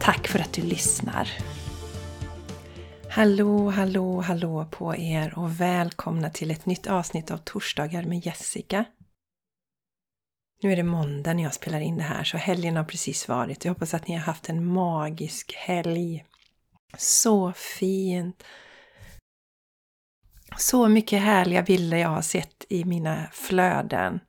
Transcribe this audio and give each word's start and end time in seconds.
Tack 0.00 0.28
för 0.28 0.38
att 0.38 0.52
du 0.52 0.62
lyssnar! 0.62 1.30
Hallå, 3.10 3.70
hallå, 3.70 4.20
hallå 4.20 4.66
på 4.70 4.96
er 4.96 5.38
och 5.38 5.60
välkomna 5.60 6.30
till 6.30 6.50
ett 6.50 6.66
nytt 6.66 6.86
avsnitt 6.86 7.30
av 7.30 7.38
Torsdagar 7.38 8.02
med 8.02 8.26
Jessica. 8.26 8.84
Nu 10.62 10.72
är 10.72 10.76
det 10.76 10.82
måndag 10.82 11.34
när 11.34 11.42
jag 11.42 11.54
spelar 11.54 11.80
in 11.80 11.96
det 11.96 12.02
här 12.02 12.24
så 12.24 12.36
helgen 12.36 12.76
har 12.76 12.84
precis 12.84 13.28
varit. 13.28 13.64
Jag 13.64 13.72
hoppas 13.72 13.94
att 13.94 14.08
ni 14.08 14.14
har 14.14 14.20
haft 14.20 14.48
en 14.48 14.66
magisk 14.66 15.54
helg. 15.54 16.24
Så 16.98 17.52
fint! 17.52 18.44
Så 20.58 20.88
mycket 20.88 21.22
härliga 21.22 21.62
bilder 21.62 21.96
jag 21.96 22.08
har 22.08 22.22
sett 22.22 22.64
i 22.68 22.84
mina 22.84 23.26
flöden. 23.32 24.20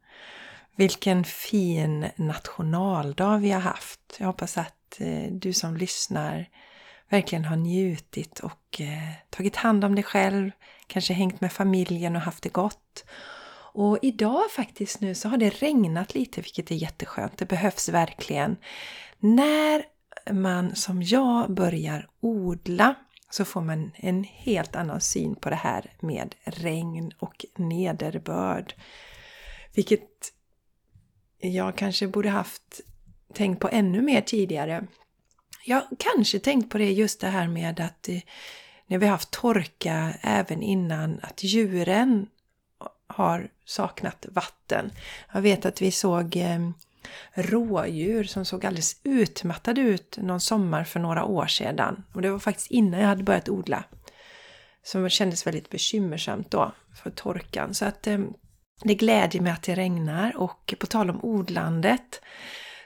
Vilken 0.75 1.23
fin 1.23 2.09
nationaldag 2.15 3.37
vi 3.37 3.51
har 3.51 3.61
haft. 3.61 4.17
Jag 4.19 4.27
hoppas 4.27 4.57
att 4.57 4.80
Eh, 4.99 5.31
du 5.31 5.53
som 5.53 5.77
lyssnar 5.77 6.49
verkligen 7.09 7.45
har 7.45 7.55
njutit 7.55 8.39
och 8.39 8.81
eh, 8.81 9.13
tagit 9.29 9.55
hand 9.55 9.85
om 9.85 9.95
dig 9.95 10.03
själv, 10.03 10.51
kanske 10.87 11.13
hängt 11.13 11.41
med 11.41 11.53
familjen 11.53 12.15
och 12.15 12.21
haft 12.21 12.43
det 12.43 12.53
gott. 12.53 13.05
Och 13.73 13.99
idag 14.01 14.51
faktiskt 14.51 15.01
nu 15.01 15.15
så 15.15 15.29
har 15.29 15.37
det 15.37 15.49
regnat 15.49 16.13
lite 16.13 16.41
vilket 16.41 16.71
är 16.71 16.75
jätteskönt. 16.75 17.37
Det 17.37 17.45
behövs 17.45 17.89
verkligen. 17.89 18.57
När 19.19 19.83
man 20.31 20.75
som 20.75 21.03
jag 21.03 21.53
börjar 21.53 22.07
odla 22.19 22.95
så 23.29 23.45
får 23.45 23.61
man 23.61 23.91
en 23.95 24.23
helt 24.23 24.75
annan 24.75 25.01
syn 25.01 25.35
på 25.35 25.49
det 25.49 25.55
här 25.55 25.93
med 25.99 26.35
regn 26.43 27.11
och 27.19 27.45
nederbörd. 27.55 28.73
Vilket 29.73 30.33
jag 31.37 31.75
kanske 31.77 32.07
borde 32.07 32.29
haft 32.29 32.81
tänkt 33.33 33.59
på 33.59 33.69
ännu 33.71 34.01
mer 34.01 34.21
tidigare. 34.21 34.87
Jag 35.65 35.75
har 35.75 35.87
kanske 35.99 36.39
tänkt 36.39 36.71
på 36.71 36.77
det 36.77 36.91
just 36.91 37.21
det 37.21 37.27
här 37.27 37.47
med 37.47 37.79
att 37.79 38.09
eh, 38.09 38.19
när 38.87 38.97
vi 38.97 39.05
har 39.05 39.11
haft 39.11 39.31
torka 39.31 40.13
även 40.21 40.61
innan 40.61 41.19
att 41.21 41.43
djuren 41.43 42.27
har 43.07 43.49
saknat 43.65 44.25
vatten. 44.31 44.91
Jag 45.33 45.41
vet 45.41 45.65
att 45.65 45.81
vi 45.81 45.91
såg 45.91 46.35
eh, 46.35 46.69
rådjur 47.33 48.23
som 48.23 48.45
såg 48.45 48.65
alldeles 48.65 49.01
utmattade 49.03 49.81
ut 49.81 50.17
någon 50.21 50.39
sommar 50.39 50.83
för 50.83 50.99
några 50.99 51.23
år 51.25 51.47
sedan. 51.47 52.03
Och 52.13 52.21
det 52.21 52.29
var 52.29 52.39
faktiskt 52.39 52.71
innan 52.71 52.99
jag 52.99 53.07
hade 53.07 53.23
börjat 53.23 53.49
odla. 53.49 53.83
Som 54.83 55.09
kändes 55.09 55.47
väldigt 55.47 55.69
bekymmersamt 55.69 56.51
då 56.51 56.71
för 57.03 57.09
torkan. 57.09 57.73
Så 57.73 57.85
att 57.85 58.07
eh, 58.07 58.19
det 58.83 58.95
glädjer 58.95 59.41
mig 59.41 59.51
att 59.51 59.63
det 59.63 59.75
regnar 59.75 60.37
och 60.37 60.73
på 60.79 60.85
tal 60.85 61.09
om 61.09 61.19
odlandet 61.25 62.21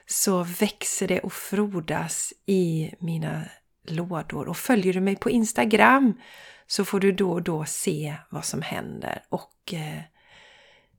så 0.06 0.42
växer 0.42 1.08
det 1.08 1.20
och 1.20 1.32
frodas 1.32 2.32
i 2.46 2.94
mina 2.98 3.42
lådor. 3.84 4.48
Och 4.48 4.56
följer 4.56 4.92
du 4.92 5.00
mig 5.00 5.16
på 5.16 5.30
Instagram 5.30 6.20
så 6.66 6.84
får 6.84 7.00
du 7.00 7.12
då 7.12 7.32
och 7.32 7.42
då 7.42 7.64
se 7.64 8.16
vad 8.30 8.44
som 8.44 8.62
händer. 8.62 9.22
Och 9.28 9.74
eh, 9.74 10.00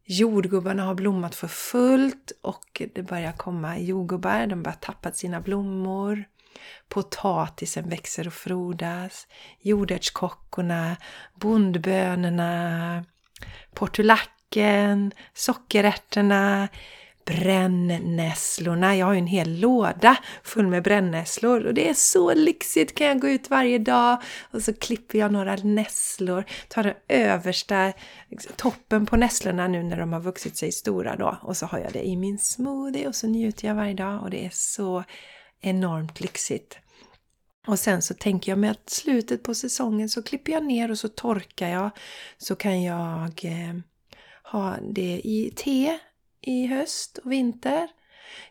jordgubbarna 0.06 0.84
har 0.84 0.96
blommat 0.96 1.36
för 1.36 1.48
fullt 1.48 2.31
och 2.42 2.81
det 2.96 3.04
börjar 3.04 3.31
komma 3.31 3.80
jordgubbar, 3.80 4.48
de 4.48 4.64
börjar 4.64 4.78
tappa 4.78 5.12
sina 5.12 5.42
blommor. 5.42 6.24
Potatisen 6.90 7.90
växer 7.90 8.28
och 8.28 8.34
frodas. 8.34 9.28
Jordärtskockorna, 9.62 10.98
bondbönorna, 11.36 13.06
portulacken, 13.74 15.12
sockerärtorna, 15.34 16.68
brännässlorna. 17.28 18.96
Jag 18.96 19.06
har 19.06 19.14
ju 19.14 19.20
en 19.20 19.28
hel 19.28 19.60
låda 19.60 20.18
full 20.44 20.68
med 20.68 20.84
brännässlor 20.84 21.66
och 21.66 21.74
det 21.74 21.90
är 21.90 21.94
så 21.94 22.34
lyxigt. 22.34 22.96
Kan 22.96 23.08
jag 23.08 23.22
gå 23.22 23.30
ut 23.30 23.50
varje 23.50 23.78
dag 23.78 24.22
och 24.52 24.62
så 24.62 24.74
klipper 24.74 25.20
jag 25.20 25.32
några 25.32 25.56
nässlor, 25.56 26.46
tar 26.68 26.84
den 26.84 26.94
översta 27.08 27.94
liksom, 28.30 28.52
toppen 28.56 29.06
på 29.06 29.18
nässlorna 29.18 29.68
nu 29.68 29.84
när 29.84 29.98
de 29.98 30.14
har 30.14 30.22
vuxit 30.22 30.58
sig 30.58 30.72
stora 30.72 31.16
då 31.16 31.38
och 31.42 31.58
så 31.58 31.66
har 31.66 31.80
jag 31.80 31.94
det 31.94 32.08
i 32.08 32.18
min 32.18 32.40
smoothie 32.40 33.08
och 33.08 33.16
så 33.16 33.28
njuter 33.28 33.68
jag 33.68 33.76
varje 33.76 33.94
dag 33.94 34.22
och 34.22 34.30
det 34.30 34.46
är 34.46 34.52
så 34.54 35.04
enormt 35.62 36.20
lyxigt. 36.20 36.78
Och 37.68 37.80
sen 37.80 38.02
så 38.02 38.14
tänker 38.14 38.52
jag 38.52 38.60
mig 38.60 38.70
att 38.70 38.90
slutet 38.90 39.44
på 39.44 39.56
säsongen 39.56 40.10
så 40.10 40.24
klipper 40.24 40.52
jag 40.52 40.66
ner 40.66 40.92
och 40.92 41.00
så 41.00 41.08
torkar 41.08 41.70
jag. 41.70 41.90
Så 42.38 42.56
kan 42.56 42.84
jag 42.84 43.46
eh, 43.46 43.76
ha 44.44 44.76
det 44.82 45.22
i 45.24 45.54
te 45.56 46.00
i 46.47 46.68
höst 46.68 47.18
och 47.24 47.31
vinter. 47.31 47.88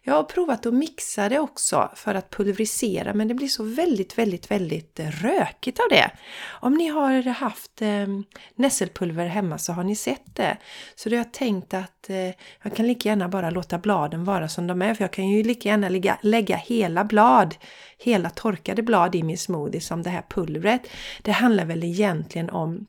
Jag 0.03 0.15
har 0.15 0.23
provat 0.23 0.67
att 0.67 0.75
mixa 0.75 1.29
det 1.29 1.39
också 1.39 1.91
för 1.95 2.15
att 2.15 2.31
pulverisera 2.31 3.15
men 3.15 3.29
det 3.29 3.35
blir 3.35 3.49
så 3.49 3.63
väldigt, 3.63 4.19
väldigt, 4.19 4.51
väldigt 4.51 5.01
rökigt 5.01 5.81
av 5.81 5.87
det. 5.91 6.11
Om 6.49 6.75
ni 6.75 6.89
har 6.89 7.23
haft 7.23 7.83
eh, 7.83 8.07
nässelpulver 8.55 9.27
hemma 9.27 9.59
så 9.59 9.73
har 9.73 9.85
ni 9.85 9.97
sett 9.97 10.37
det. 10.37 10.57
Så 10.95 11.09
då 11.09 11.17
har 11.17 11.19
jag 11.19 11.33
tänkt 11.33 11.75
att 11.75 12.11
eh, 12.11 12.31
jag 12.63 12.77
kan 12.77 12.87
lika 12.87 13.09
gärna 13.09 13.29
bara 13.29 13.51
låta 13.51 13.79
bladen 13.79 14.25
vara 14.25 14.49
som 14.49 14.67
de 14.67 14.83
är 14.83 14.95
för 14.95 15.05
jag 15.05 15.13
kan 15.13 15.29
ju 15.29 15.43
lika 15.43 15.69
gärna 15.69 15.89
lägga, 15.89 16.19
lägga 16.23 16.57
hela 16.57 17.05
blad, 17.05 17.55
hela 17.99 18.31
torkade 18.31 18.83
blad 18.83 19.15
i 19.15 19.23
min 19.23 19.39
smoothie 19.39 19.81
som 19.81 20.03
det 20.03 20.11
här 20.11 20.25
pulvret. 20.31 20.83
Det 21.23 21.33
handlar 21.33 21.65
väl 21.65 21.85
egentligen 21.85 22.51
om 22.51 22.87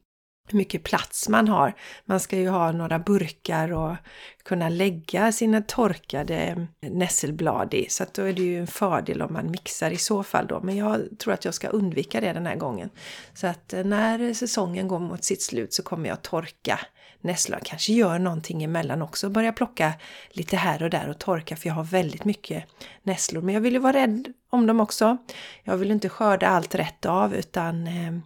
hur 0.48 0.58
mycket 0.58 0.84
plats 0.84 1.30
man 1.30 1.48
har. 1.48 1.74
Man 2.06 2.20
ska 2.20 2.38
ju 2.38 2.50
ha 2.50 2.72
några 2.72 3.00
burkar 3.00 3.74
och 3.74 3.96
kunna 4.44 4.70
lägga 4.70 5.32
sina 5.32 5.62
torkade 5.62 6.68
nässelblad 6.82 7.74
i. 7.74 7.90
Så 7.90 8.04
att 8.04 8.14
då 8.14 8.22
är 8.22 8.34
det 8.34 8.42
ju 8.42 8.60
en 8.60 8.68
fördel 8.68 9.22
om 9.22 9.34
man 9.34 9.52
mixar 9.52 9.92
i 9.92 9.98
så 9.98 10.24
fall 10.24 10.48
då. 10.48 10.60
Men 10.64 10.78
jag 10.78 11.20
tror 11.20 11.34
att 11.34 11.46
jag 11.46 11.54
ska 11.54 11.68
undvika 11.68 12.22
det 12.22 12.34
den 12.34 12.46
här 12.46 12.56
gången. 12.56 12.90
Så 13.34 13.48
att 13.48 13.74
eh, 13.74 13.84
när 13.84 14.34
säsongen 14.34 14.88
går 14.88 15.00
mot 15.00 15.24
sitt 15.24 15.42
slut 15.42 15.74
så 15.74 15.84
kommer 15.84 16.10
jag 16.10 16.22
torka 16.22 16.80
nässlor. 17.22 17.60
Kanske 17.64 17.94
gör 17.94 18.20
någonting 18.20 18.64
emellan 18.64 19.02
också. 19.02 19.30
Börja 19.30 19.54
plocka 19.54 19.94
lite 20.30 20.58
här 20.58 20.84
och 20.84 20.90
där 20.90 21.10
och 21.10 21.20
torka 21.20 21.56
för 21.56 21.70
jag 21.70 21.76
har 21.76 21.84
väldigt 21.84 22.26
mycket 22.26 22.64
nässlor. 23.04 23.42
Men 23.42 23.54
jag 23.54 23.62
vill 23.62 23.74
ju 23.74 23.80
vara 23.80 23.94
rädd 23.94 24.34
om 24.50 24.68
dem 24.68 24.80
också. 24.80 25.18
Jag 25.64 25.78
vill 25.78 25.92
inte 25.92 26.10
skörda 26.10 26.48
allt 26.48 26.76
rätt 26.76 27.06
av 27.06 27.36
utan 27.36 27.88
eh, 27.88 28.20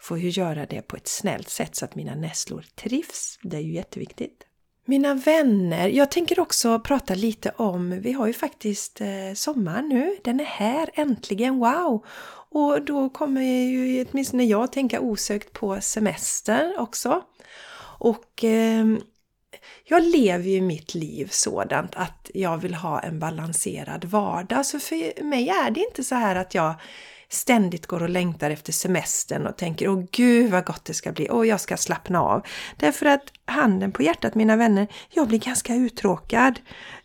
får 0.00 0.18
ju 0.18 0.28
göra 0.28 0.66
det 0.66 0.82
på 0.82 0.96
ett 0.96 1.08
snällt 1.08 1.48
sätt 1.48 1.76
så 1.76 1.84
att 1.84 1.94
mina 1.94 2.14
nässlor 2.14 2.64
trivs. 2.74 3.38
Det 3.42 3.56
är 3.56 3.60
ju 3.60 3.72
jätteviktigt. 3.72 4.44
Mina 4.84 5.14
vänner, 5.14 5.88
jag 5.88 6.10
tänker 6.10 6.40
också 6.40 6.80
prata 6.80 7.14
lite 7.14 7.50
om, 7.56 8.00
vi 8.00 8.12
har 8.12 8.26
ju 8.26 8.32
faktiskt 8.32 9.00
eh, 9.00 9.34
sommar 9.34 9.82
nu, 9.82 10.16
den 10.24 10.40
är 10.40 10.44
här 10.44 10.90
äntligen, 10.94 11.58
wow! 11.58 12.04
Och 12.50 12.82
då 12.82 13.08
kommer 13.08 13.42
ju 13.42 14.06
åtminstone 14.10 14.44
jag 14.44 14.72
tänka 14.72 15.00
osökt 15.00 15.52
på 15.52 15.80
semester 15.80 16.74
också. 16.78 17.22
Och 17.98 18.44
eh, 18.44 18.86
jag 19.84 20.02
lever 20.02 20.50
ju 20.50 20.60
mitt 20.60 20.94
liv 20.94 21.28
sådant 21.30 21.94
att 21.94 22.30
jag 22.34 22.58
vill 22.58 22.74
ha 22.74 23.00
en 23.00 23.18
balanserad 23.18 24.04
vardag. 24.04 24.66
Så 24.66 24.80
för 24.80 25.24
mig 25.24 25.48
är 25.48 25.70
det 25.70 25.80
inte 25.80 26.04
så 26.04 26.14
här 26.14 26.36
att 26.36 26.54
jag 26.54 26.74
ständigt 27.30 27.86
går 27.86 28.02
och 28.02 28.08
längtar 28.08 28.50
efter 28.50 28.72
semestern 28.72 29.46
och 29.46 29.56
tänker 29.56 29.88
åh 29.88 30.04
gud 30.12 30.50
vad 30.50 30.64
gott 30.64 30.84
det 30.84 30.94
ska 30.94 31.12
bli, 31.12 31.30
åh 31.30 31.48
jag 31.48 31.60
ska 31.60 31.76
slappna 31.76 32.22
av. 32.22 32.46
Därför 32.76 33.06
att 33.06 33.32
handen 33.44 33.92
på 33.92 34.02
hjärtat 34.02 34.34
mina 34.34 34.56
vänner, 34.56 34.86
jag 35.10 35.28
blir 35.28 35.38
ganska 35.38 35.74
uttråkad 35.74 36.60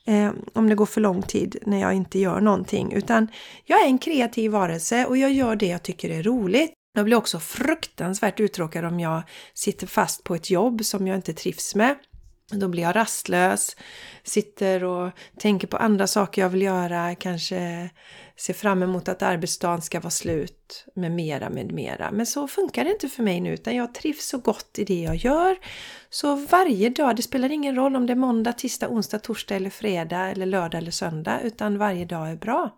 eh, 0.06 0.31
om 0.54 0.70
det 0.70 0.75
går 0.75 0.86
för 0.86 1.02
lång 1.02 1.22
tid 1.22 1.58
när 1.66 1.81
jag 1.81 1.94
inte 1.94 2.20
gör 2.20 2.42
någonting. 2.42 2.94
Utan 2.94 3.28
jag 3.66 3.81
är 3.81 3.86
en 3.86 3.98
kreativ 3.98 4.52
varelse 4.52 5.06
och 5.06 5.18
jag 5.18 5.34
gör 5.34 5.56
det 5.56 5.68
jag 5.68 5.84
tycker 5.84 6.10
är 6.10 6.24
roligt. 6.24 6.74
Jag 6.96 7.06
blir 7.06 7.18
också 7.18 7.40
fruktansvärt 7.40 8.40
uttråkad 8.40 8.86
om 8.86 9.00
jag 9.00 9.24
sitter 9.54 9.88
fast 9.88 10.24
på 10.24 10.36
ett 10.36 10.50
jobb 10.50 10.86
som 10.86 11.08
jag 11.08 11.18
inte 11.18 11.34
trivs 11.34 11.75
med. 11.75 11.96
Då 12.51 12.68
blir 12.68 12.84
jag 12.84 12.95
rastlös, 12.95 13.75
sitter 14.24 14.84
och 14.84 15.12
tänker 15.40 15.68
på 15.68 15.78
andra 15.78 16.07
saker 16.07 16.42
jag 16.42 16.50
vill 16.50 16.62
göra, 16.62 17.16
kanske 17.16 17.90
ser 18.38 18.54
fram 18.54 18.84
emot 18.84 19.07
att 19.07 19.22
arbetsdagen 19.22 19.81
ska 19.81 20.00
vara 20.00 20.12
slut 20.12 20.86
med 20.95 21.12
mera, 21.12 21.50
med 21.50 21.72
mera. 21.72 22.12
Men 22.12 22.25
så 22.25 22.48
funkar 22.48 22.84
det 22.84 22.92
inte 22.92 23.10
för 23.10 23.24
mig 23.24 23.42
nu 23.42 23.54
utan 23.54 23.75
jag 23.75 23.94
trivs 23.94 24.28
så 24.28 24.38
gott 24.38 24.80
i 24.80 24.84
det 24.84 25.01
jag 25.01 25.16
gör. 25.16 25.57
Så 26.10 26.36
varje 26.36 26.90
dag, 26.90 27.16
det 27.16 27.22
spelar 27.22 27.51
ingen 27.51 27.75
roll 27.75 27.95
om 27.95 28.06
det 28.06 28.13
är 28.13 28.18
måndag, 28.18 28.54
tisdag, 28.54 28.89
onsdag, 28.89 29.19
torsdag 29.19 29.56
eller 29.56 29.69
fredag 29.69 30.31
eller 30.31 30.46
lördag 30.46 30.78
eller 30.78 30.92
söndag 30.92 31.42
utan 31.44 31.78
varje 31.78 32.06
dag 32.06 32.31
är 32.31 32.36
bra. 32.36 32.69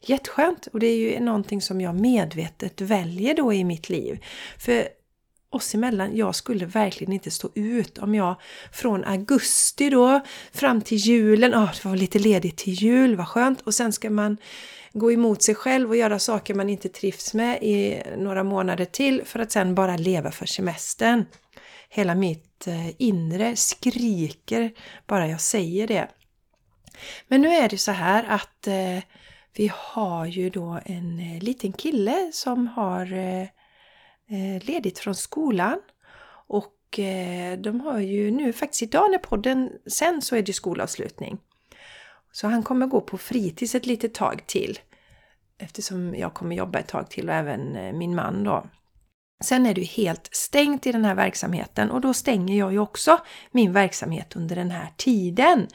jätteskönt 0.00 0.66
och 0.66 0.80
det 0.80 0.86
är 0.86 0.96
ju 0.96 1.20
någonting 1.20 1.62
som 1.62 1.80
jag 1.80 2.00
medvetet 2.00 2.80
väljer 2.80 3.34
då 3.34 3.52
i 3.52 3.64
mitt 3.64 3.88
liv. 3.88 4.24
För 4.58 4.88
oss 5.50 5.74
emellan, 5.74 6.16
jag 6.16 6.34
skulle 6.34 6.66
verkligen 6.66 7.12
inte 7.12 7.30
stå 7.30 7.48
ut 7.54 7.98
om 7.98 8.14
jag 8.14 8.36
från 8.72 9.04
augusti 9.04 9.90
då 9.90 10.20
fram 10.52 10.80
till 10.80 10.98
julen, 10.98 11.54
ah 11.54 11.70
det 11.82 11.88
var 11.88 11.96
lite 11.96 12.18
ledigt 12.18 12.56
till 12.56 12.72
jul, 12.72 13.16
vad 13.16 13.28
skönt, 13.28 13.60
och 13.60 13.74
sen 13.74 13.92
ska 13.92 14.10
man 14.10 14.36
gå 14.92 15.12
emot 15.12 15.42
sig 15.42 15.54
själv 15.54 15.90
och 15.90 15.96
göra 15.96 16.18
saker 16.18 16.54
man 16.54 16.70
inte 16.70 16.88
trivs 16.88 17.34
med 17.34 17.62
i 17.62 18.02
några 18.16 18.44
månader 18.44 18.84
till 18.84 19.22
för 19.24 19.38
att 19.38 19.52
sen 19.52 19.74
bara 19.74 19.96
leva 19.96 20.30
för 20.30 20.46
semestern. 20.46 21.24
Hela 21.88 22.14
mitt 22.14 22.66
eh, 22.66 23.02
inre 23.02 23.56
skriker 23.56 24.72
bara 25.06 25.28
jag 25.28 25.40
säger 25.40 25.86
det. 25.86 26.08
Men 27.28 27.42
nu 27.42 27.48
är 27.48 27.68
det 27.68 27.78
så 27.78 27.92
här 27.92 28.24
att 28.28 28.66
eh, 28.66 29.02
vi 29.56 29.70
har 29.74 30.26
ju 30.26 30.50
då 30.50 30.80
en 30.84 31.18
eh, 31.18 31.42
liten 31.42 31.72
kille 31.72 32.30
som 32.32 32.66
har 32.66 33.12
eh 33.12 33.46
Eh, 34.30 34.64
ledigt 34.64 34.98
från 34.98 35.14
skolan. 35.14 35.80
Och 36.48 36.98
eh, 36.98 37.58
de 37.58 37.80
har 37.80 37.98
ju 37.98 38.30
nu 38.30 38.52
faktiskt 38.52 38.82
idag 38.82 39.10
när 39.10 39.18
podden 39.18 39.70
sen 39.86 40.22
så 40.22 40.36
är 40.36 40.42
det 40.42 40.52
skolavslutning. 40.52 41.38
Så 42.32 42.46
han 42.46 42.62
kommer 42.62 42.86
gå 42.86 43.00
på 43.00 43.18
fritids 43.18 43.74
ett 43.74 43.86
litet 43.86 44.14
tag 44.14 44.46
till. 44.46 44.78
Eftersom 45.58 46.14
jag 46.14 46.34
kommer 46.34 46.56
jobba 46.56 46.78
ett 46.78 46.88
tag 46.88 47.10
till 47.10 47.28
och 47.28 47.34
även 47.34 47.76
eh, 47.76 47.92
min 47.92 48.14
man 48.14 48.44
då. 48.44 48.66
Sen 49.44 49.66
är 49.66 49.74
det 49.74 49.80
ju 49.80 49.86
helt 49.86 50.28
stängt 50.32 50.86
i 50.86 50.92
den 50.92 51.04
här 51.04 51.14
verksamheten 51.14 51.90
och 51.90 52.00
då 52.00 52.14
stänger 52.14 52.58
jag 52.58 52.72
ju 52.72 52.78
också 52.78 53.18
min 53.50 53.72
verksamhet 53.72 54.36
under 54.36 54.56
den 54.56 54.70
här 54.70 54.88
tiden. 54.96 55.66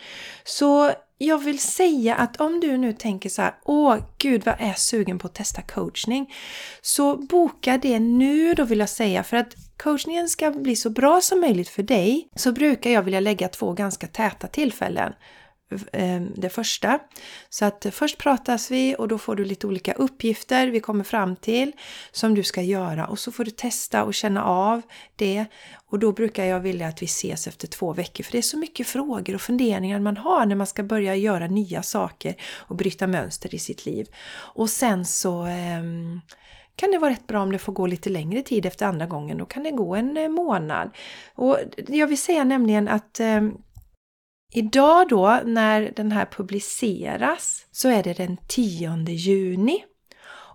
Så 0.44 0.92
jag 1.26 1.38
vill 1.38 1.60
säga 1.60 2.16
att 2.16 2.42
om 2.42 2.60
du 2.60 2.78
nu 2.78 2.94
tänker 2.94 3.30
så 3.30 3.42
här, 3.42 3.54
åh 3.64 3.98
gud 4.18 4.46
vad 4.46 4.56
är 4.60 4.68
jag 4.68 4.80
sugen 4.80 5.20
på 5.20 5.28
att 5.28 5.34
testa 5.34 5.62
coachning? 5.62 6.34
Så 6.82 7.18
boka 7.18 7.78
det 7.78 8.00
nu 8.00 8.54
då 8.54 8.64
vill 8.64 8.80
jag 8.80 8.90
säga 8.90 9.24
för 9.24 9.38
att 9.38 9.56
coachningen 9.78 10.30
ska 10.30 10.52
bli 10.52 10.76
så 10.76 10.90
bra 10.90 11.22
som 11.22 11.42
möjligt 11.42 11.70
för 11.70 11.84
dig 11.84 12.30
så 12.36 12.52
brukar 12.52 12.90
jag 12.90 13.04
vilja 13.04 13.20
lägga 13.20 13.48
två 13.48 13.74
ganska 13.74 14.08
täta 14.08 14.48
tillfällen. 14.48 15.14
Ehm, 15.94 16.32
det 16.36 16.50
första. 16.50 17.00
Så 17.50 17.66
att 17.66 17.86
först 17.92 18.18
pratas 18.18 18.72
vi 18.72 18.96
och 18.98 19.08
då 19.08 19.18
får 19.18 19.36
du 19.36 19.46
lite 19.46 19.68
olika 19.68 19.94
uppgifter 19.94 20.68
vi 20.68 20.80
kommer 20.80 21.04
fram 21.04 21.36
till 21.36 21.72
som 22.12 22.36
du 22.36 22.44
ska 22.44 22.62
göra 22.62 23.08
och 23.08 23.20
så 23.20 23.32
får 23.32 23.44
du 23.44 23.52
testa 23.52 24.04
och 24.04 24.14
känna 24.14 24.44
av 24.44 24.82
det. 25.16 25.46
Och 25.86 26.00
då 26.00 26.12
brukar 26.12 26.46
jag 26.46 26.60
vilja 26.60 26.88
att 26.88 27.02
vi 27.02 27.06
ses 27.06 27.48
efter 27.48 27.68
två 27.68 27.94
veckor 27.94 28.24
för 28.24 28.32
det 28.32 28.38
är 28.38 28.42
så 28.42 28.58
mycket 28.58 28.88
frågor 28.88 29.36
och 29.36 29.42
funderingar 29.42 30.00
man 30.00 30.18
har 30.18 30.46
när 30.46 30.56
man 30.56 30.68
ska 30.68 30.84
börja 30.84 31.16
göra 31.16 31.48
nya 31.48 31.84
saker 31.84 32.36
och 32.58 32.76
bryta 32.76 33.08
mönster 33.08 33.56
i 33.56 33.60
sitt 33.60 33.86
liv. 33.86 34.08
Och 34.34 34.70
sen 34.70 35.06
så 35.06 35.46
eh, 35.46 35.82
kan 36.76 36.92
det 36.92 36.98
vara 36.98 37.12
rätt 37.12 37.28
bra 37.28 37.42
om 37.42 37.52
det 37.52 37.60
får 37.60 37.74
gå 37.74 37.88
lite 37.88 38.10
längre 38.10 38.42
tid 38.42 38.66
efter 38.66 38.86
andra 38.86 39.06
gången. 39.06 39.38
Då 39.38 39.46
kan 39.46 39.64
det 39.64 39.72
gå 39.72 39.96
en 39.96 40.18
eh, 40.18 40.30
månad. 40.30 40.90
Och 41.36 41.58
jag 41.88 42.08
vill 42.08 42.22
säga 42.22 42.44
nämligen 42.44 42.88
att 42.88 43.20
eh, 43.20 43.42
Idag 44.54 45.08
då 45.10 45.42
när 45.46 45.94
den 45.96 46.12
här 46.12 46.26
publiceras 46.26 47.66
så 47.72 47.90
är 47.90 48.04
det 48.04 48.14
den 48.14 48.38
10 48.48 49.06
juni 49.10 49.84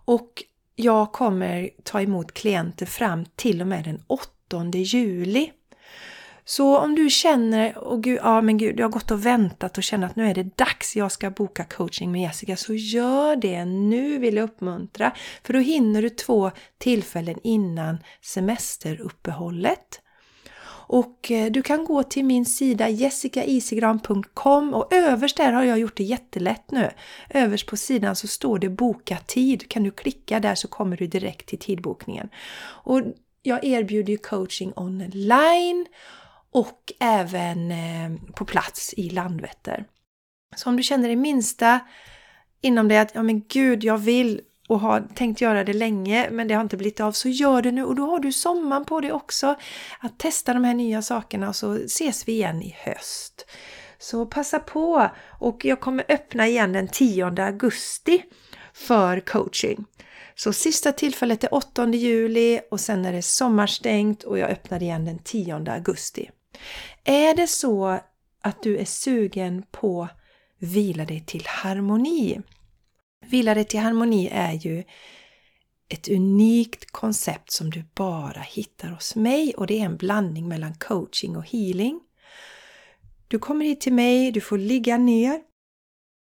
och 0.04 0.42
jag 0.74 1.12
kommer 1.12 1.70
ta 1.82 2.00
emot 2.00 2.32
klienter 2.32 2.86
fram 2.86 3.24
till 3.36 3.60
och 3.60 3.66
med 3.66 3.84
den 3.84 4.02
8 4.06 4.64
juli. 4.72 5.52
Så 6.44 6.78
om 6.78 6.94
du 6.94 7.10
känner, 7.10 7.72
oh 7.76 8.00
gud, 8.00 8.18
ja 8.22 8.40
men 8.40 8.58
gud, 8.58 8.80
jag 8.80 8.84
har 8.84 8.92
gått 8.92 9.10
och 9.10 9.26
väntat 9.26 9.78
och 9.78 9.84
känner 9.84 10.06
att 10.06 10.16
nu 10.16 10.30
är 10.30 10.34
det 10.34 10.56
dags, 10.56 10.96
jag 10.96 11.12
ska 11.12 11.30
boka 11.30 11.64
coaching 11.64 12.12
med 12.12 12.20
Jessica, 12.20 12.56
så 12.56 12.74
gör 12.74 13.36
det 13.36 13.64
nu 13.64 14.18
vill 14.18 14.36
jag 14.36 14.44
uppmuntra. 14.44 15.12
För 15.42 15.52
då 15.52 15.58
hinner 15.58 16.02
du 16.02 16.08
två 16.10 16.50
tillfällen 16.78 17.38
innan 17.42 17.98
semesteruppehållet. 18.22 20.00
Och 20.88 21.30
eh, 21.30 21.50
du 21.50 21.62
kan 21.62 21.84
gå 21.84 22.02
till 22.02 22.24
min 22.24 22.44
sida 22.44 22.88
jessicaisigran.com 22.88 24.74
och 24.74 24.92
överst 24.92 25.36
där 25.36 25.52
har 25.52 25.62
jag 25.62 25.78
gjort 25.78 25.96
det 25.96 26.04
jättelätt 26.04 26.70
nu. 26.70 26.90
Överst 27.30 27.66
på 27.66 27.76
sidan 27.76 28.16
så 28.16 28.28
står 28.28 28.58
det 28.58 28.68
boka 28.68 29.16
tid. 29.16 29.68
Kan 29.68 29.82
du 29.82 29.90
klicka 29.90 30.40
där 30.40 30.54
så 30.54 30.68
kommer 30.68 30.96
du 30.96 31.06
direkt 31.06 31.46
till 31.46 31.58
tidbokningen. 31.58 32.28
Och 32.84 33.02
jag 33.42 33.64
erbjuder 33.64 34.12
ju 34.12 34.18
coaching 34.18 34.72
online 34.76 35.86
och 36.50 36.92
även 37.00 37.70
eh, 37.70 38.32
på 38.34 38.44
plats 38.44 38.94
i 38.96 39.10
Landvetter. 39.10 39.84
Så 40.56 40.68
om 40.68 40.76
du 40.76 40.82
känner 40.82 41.08
det 41.08 41.16
minsta 41.16 41.80
inom 42.60 42.88
dig 42.88 42.98
att 42.98 43.14
ja 43.14 43.22
men 43.22 43.42
gud, 43.48 43.84
jag 43.84 43.98
vill 43.98 44.40
och 44.68 44.80
har 44.80 45.00
tänkt 45.14 45.40
göra 45.40 45.64
det 45.64 45.72
länge 45.72 46.30
men 46.30 46.48
det 46.48 46.54
har 46.54 46.62
inte 46.62 46.76
blivit 46.76 47.00
av 47.00 47.12
så 47.12 47.28
gör 47.28 47.62
det 47.62 47.72
nu 47.72 47.84
och 47.84 47.94
då 47.94 48.06
har 48.06 48.18
du 48.18 48.32
sommaren 48.32 48.84
på 48.84 49.00
dig 49.00 49.12
också 49.12 49.56
att 50.00 50.18
testa 50.18 50.54
de 50.54 50.64
här 50.64 50.74
nya 50.74 51.02
sakerna 51.02 51.48
och 51.48 51.56
så 51.56 51.74
ses 51.74 52.28
vi 52.28 52.32
igen 52.32 52.62
i 52.62 52.76
höst. 52.78 53.46
Så 53.98 54.26
passa 54.26 54.58
på 54.58 55.10
och 55.40 55.64
jag 55.64 55.80
kommer 55.80 56.04
öppna 56.08 56.46
igen 56.46 56.72
den 56.72 56.88
10 56.88 57.42
augusti 57.42 58.22
för 58.72 59.20
coaching. 59.20 59.84
Så 60.34 60.52
sista 60.52 60.92
tillfället 60.92 61.44
är 61.44 61.54
8 61.54 61.88
juli 61.88 62.60
och 62.70 62.80
sen 62.80 63.04
är 63.04 63.12
det 63.12 63.22
sommarstängt 63.22 64.22
och 64.22 64.38
jag 64.38 64.50
öppnar 64.50 64.82
igen 64.82 65.04
den 65.04 65.18
10 65.18 65.54
augusti. 65.54 66.30
Är 67.04 67.34
det 67.34 67.46
så 67.46 68.00
att 68.42 68.62
du 68.62 68.78
är 68.78 68.84
sugen 68.84 69.62
på 69.70 70.08
vila 70.58 71.04
dig 71.04 71.24
till 71.26 71.46
harmoni 71.46 72.40
Vila 73.28 73.54
dig 73.54 73.64
till 73.64 73.80
harmoni 73.80 74.28
är 74.32 74.52
ju 74.52 74.84
ett 75.88 76.08
unikt 76.08 76.90
koncept 76.90 77.50
som 77.50 77.70
du 77.70 77.84
bara 77.94 78.40
hittar 78.40 78.88
hos 78.88 79.16
mig 79.16 79.54
och 79.56 79.66
det 79.66 79.80
är 79.80 79.84
en 79.84 79.96
blandning 79.96 80.48
mellan 80.48 80.74
coaching 80.74 81.36
och 81.36 81.46
healing. 81.46 82.00
Du 83.28 83.38
kommer 83.38 83.64
hit 83.64 83.80
till 83.80 83.92
mig, 83.92 84.32
du 84.32 84.40
får 84.40 84.58
ligga 84.58 84.98
ner. 84.98 85.40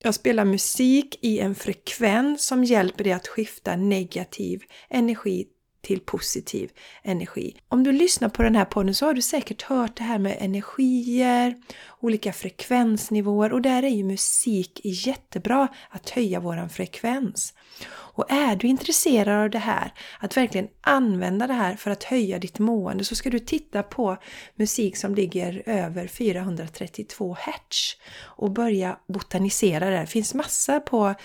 Jag 0.03 0.15
spelar 0.15 0.45
musik 0.45 1.19
i 1.21 1.39
en 1.39 1.55
frekvens 1.55 2.45
som 2.45 2.63
hjälper 2.63 3.03
dig 3.03 3.13
att 3.13 3.27
skifta 3.27 3.75
negativ 3.75 4.63
energi 4.89 5.45
till 5.87 5.99
positiv 5.99 6.71
energi. 7.03 7.55
Om 7.69 7.83
du 7.83 7.91
lyssnar 7.91 8.29
på 8.29 8.43
den 8.43 8.55
här 8.55 8.65
podden 8.65 8.95
så 8.95 9.05
har 9.05 9.13
du 9.13 9.21
säkert 9.21 9.61
hört 9.61 9.97
det 9.97 10.03
här 10.03 10.19
med 10.19 10.37
energier, 10.39 11.55
olika 11.99 12.33
frekvensnivåer 12.33 13.53
och 13.53 13.61
där 13.61 13.83
är 13.83 13.89
ju 13.89 14.03
musik 14.03 14.81
jättebra 14.83 15.67
att 15.89 16.09
höja 16.09 16.39
våran 16.39 16.69
frekvens. 16.69 17.53
Och 17.89 18.31
är 18.31 18.55
du 18.55 18.67
intresserad 18.67 19.43
av 19.43 19.49
det 19.49 19.59
här, 19.59 19.93
att 20.19 20.37
verkligen 20.37 20.67
använda 20.81 21.47
det 21.47 21.53
här 21.53 21.75
för 21.75 21.91
att 21.91 22.03
höja 22.03 22.39
ditt 22.39 22.59
mående 22.59 23.03
så 23.03 23.15
ska 23.15 23.29
du 23.29 23.39
titta 23.39 23.83
på 23.83 24.17
musik 24.55 24.97
som 24.97 25.15
ligger 25.15 25.63
över 25.65 26.07
432 26.07 27.33
Hz 27.33 27.95
och 28.23 28.51
börja 28.51 28.97
botanisera 29.07 29.89
där. 29.89 30.01
Det 30.01 30.07
finns 30.07 30.33
massa 30.33 30.79
på 30.79 31.15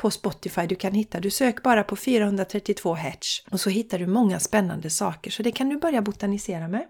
på 0.00 0.10
Spotify 0.10 0.66
du 0.66 0.74
kan 0.74 0.92
hitta. 0.94 1.20
Du 1.20 1.30
sök 1.30 1.62
bara 1.62 1.84
på 1.84 1.96
432 1.96 2.94
hertz 2.94 3.44
och 3.50 3.60
så 3.60 3.70
hittar 3.70 3.98
du 3.98 4.06
många 4.06 4.40
spännande 4.40 4.90
saker 4.90 5.30
så 5.30 5.42
det 5.42 5.52
kan 5.52 5.68
du 5.68 5.76
börja 5.76 6.02
botanisera 6.02 6.68
med. 6.68 6.86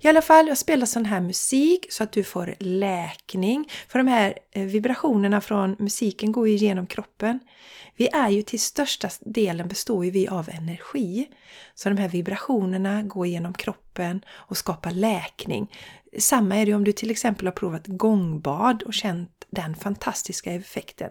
I 0.00 0.08
alla 0.08 0.22
fall, 0.22 0.48
jag 0.48 0.58
spelar 0.58 0.86
sån 0.86 1.04
här 1.04 1.20
musik 1.20 1.86
så 1.90 2.02
att 2.02 2.12
du 2.12 2.24
får 2.24 2.54
läkning. 2.58 3.70
För 3.88 3.98
de 3.98 4.08
här 4.08 4.38
eh, 4.52 4.62
vibrationerna 4.62 5.40
från 5.40 5.76
musiken 5.78 6.32
går 6.32 6.48
ju 6.48 6.56
genom 6.56 6.86
kroppen. 6.86 7.40
Vi 7.96 8.08
är 8.08 8.28
ju 8.28 8.42
till 8.42 8.60
största 8.60 9.08
delen 9.20 9.68
består 9.68 10.04
ju 10.04 10.10
vi 10.10 10.28
av 10.28 10.48
energi. 10.48 11.28
Så 11.74 11.88
de 11.88 11.98
här 11.98 12.08
vibrationerna 12.08 13.02
går 13.02 13.26
genom 13.26 13.54
kroppen 13.54 14.20
och 14.28 14.56
skapar 14.56 14.90
läkning. 14.90 15.68
Samma 16.18 16.56
är 16.56 16.66
det 16.66 16.74
om 16.74 16.84
du 16.84 16.92
till 16.92 17.10
exempel 17.10 17.46
har 17.46 17.52
provat 17.52 17.86
gångbad 17.86 18.82
och 18.82 18.94
känt 18.94 19.44
den 19.50 19.74
fantastiska 19.74 20.52
effekten. 20.52 21.10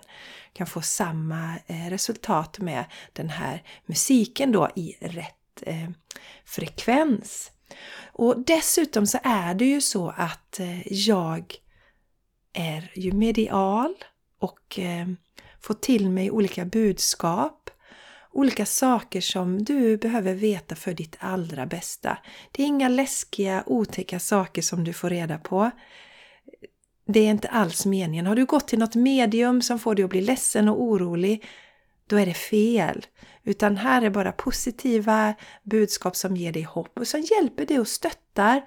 Du 0.53 0.57
kan 0.57 0.67
få 0.67 0.81
samma 0.81 1.57
eh, 1.67 1.89
resultat 1.89 2.59
med 2.59 2.85
den 3.13 3.29
här 3.29 3.63
musiken 3.85 4.51
då 4.51 4.69
i 4.75 4.97
rätt 5.01 5.61
eh, 5.61 5.89
frekvens. 6.45 7.51
Och 8.05 8.43
dessutom 8.45 9.07
så 9.07 9.19
är 9.23 9.53
det 9.53 9.65
ju 9.65 9.81
så 9.81 10.13
att 10.17 10.59
eh, 10.59 10.93
jag 10.93 11.55
är 12.53 12.91
ju 12.95 13.11
medial 13.11 13.95
och 14.39 14.79
eh, 14.79 15.07
får 15.61 15.73
till 15.73 16.09
mig 16.09 16.31
olika 16.31 16.65
budskap 16.65 17.64
olika 18.35 18.65
saker 18.65 19.21
som 19.21 19.63
du 19.63 19.97
behöver 19.97 20.33
veta 20.33 20.75
för 20.75 20.93
ditt 20.93 21.15
allra 21.19 21.65
bästa. 21.65 22.17
Det 22.51 22.63
är 22.63 22.67
inga 22.67 22.89
läskiga, 22.89 23.63
otäcka 23.65 24.19
saker 24.19 24.61
som 24.61 24.83
du 24.83 24.93
får 24.93 25.09
reda 25.09 25.37
på. 25.37 25.71
Det 27.07 27.19
är 27.19 27.31
inte 27.31 27.47
alls 27.47 27.85
meningen. 27.85 28.25
Har 28.25 28.35
du 28.35 28.45
gått 28.45 28.67
till 28.67 28.79
något 28.79 28.95
medium 28.95 29.61
som 29.61 29.79
får 29.79 29.95
dig 29.95 30.03
att 30.03 30.09
bli 30.09 30.21
ledsen 30.21 30.69
och 30.69 30.81
orolig, 30.81 31.45
då 32.07 32.15
är 32.17 32.25
det 32.25 32.33
fel. 32.33 33.05
Utan 33.43 33.77
här 33.77 34.01
är 34.01 34.09
bara 34.09 34.31
positiva 34.31 35.33
budskap 35.63 36.15
som 36.15 36.37
ger 36.37 36.51
dig 36.51 36.63
hopp 36.63 36.99
och 36.99 37.07
som 37.07 37.21
hjälper 37.21 37.65
dig 37.65 37.79
och 37.79 37.87
stöttar 37.87 38.61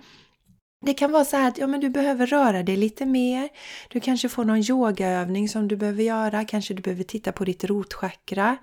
Det 0.86 0.94
kan 0.94 1.12
vara 1.12 1.24
så 1.24 1.36
här 1.36 1.48
att 1.48 1.58
ja, 1.58 1.66
men 1.66 1.80
du 1.80 1.90
behöver 1.90 2.26
röra 2.26 2.62
dig 2.62 2.76
lite 2.76 3.06
mer. 3.06 3.48
Du 3.88 4.00
kanske 4.00 4.28
får 4.28 4.44
någon 4.44 4.70
yogaövning 4.70 5.48
som 5.48 5.68
du 5.68 5.76
behöver 5.76 6.02
göra. 6.02 6.44
Kanske 6.44 6.74
du 6.74 6.82
behöver 6.82 7.04
titta 7.04 7.32
på 7.32 7.44
ditt 7.44 7.64
rotchakra. 7.64 8.56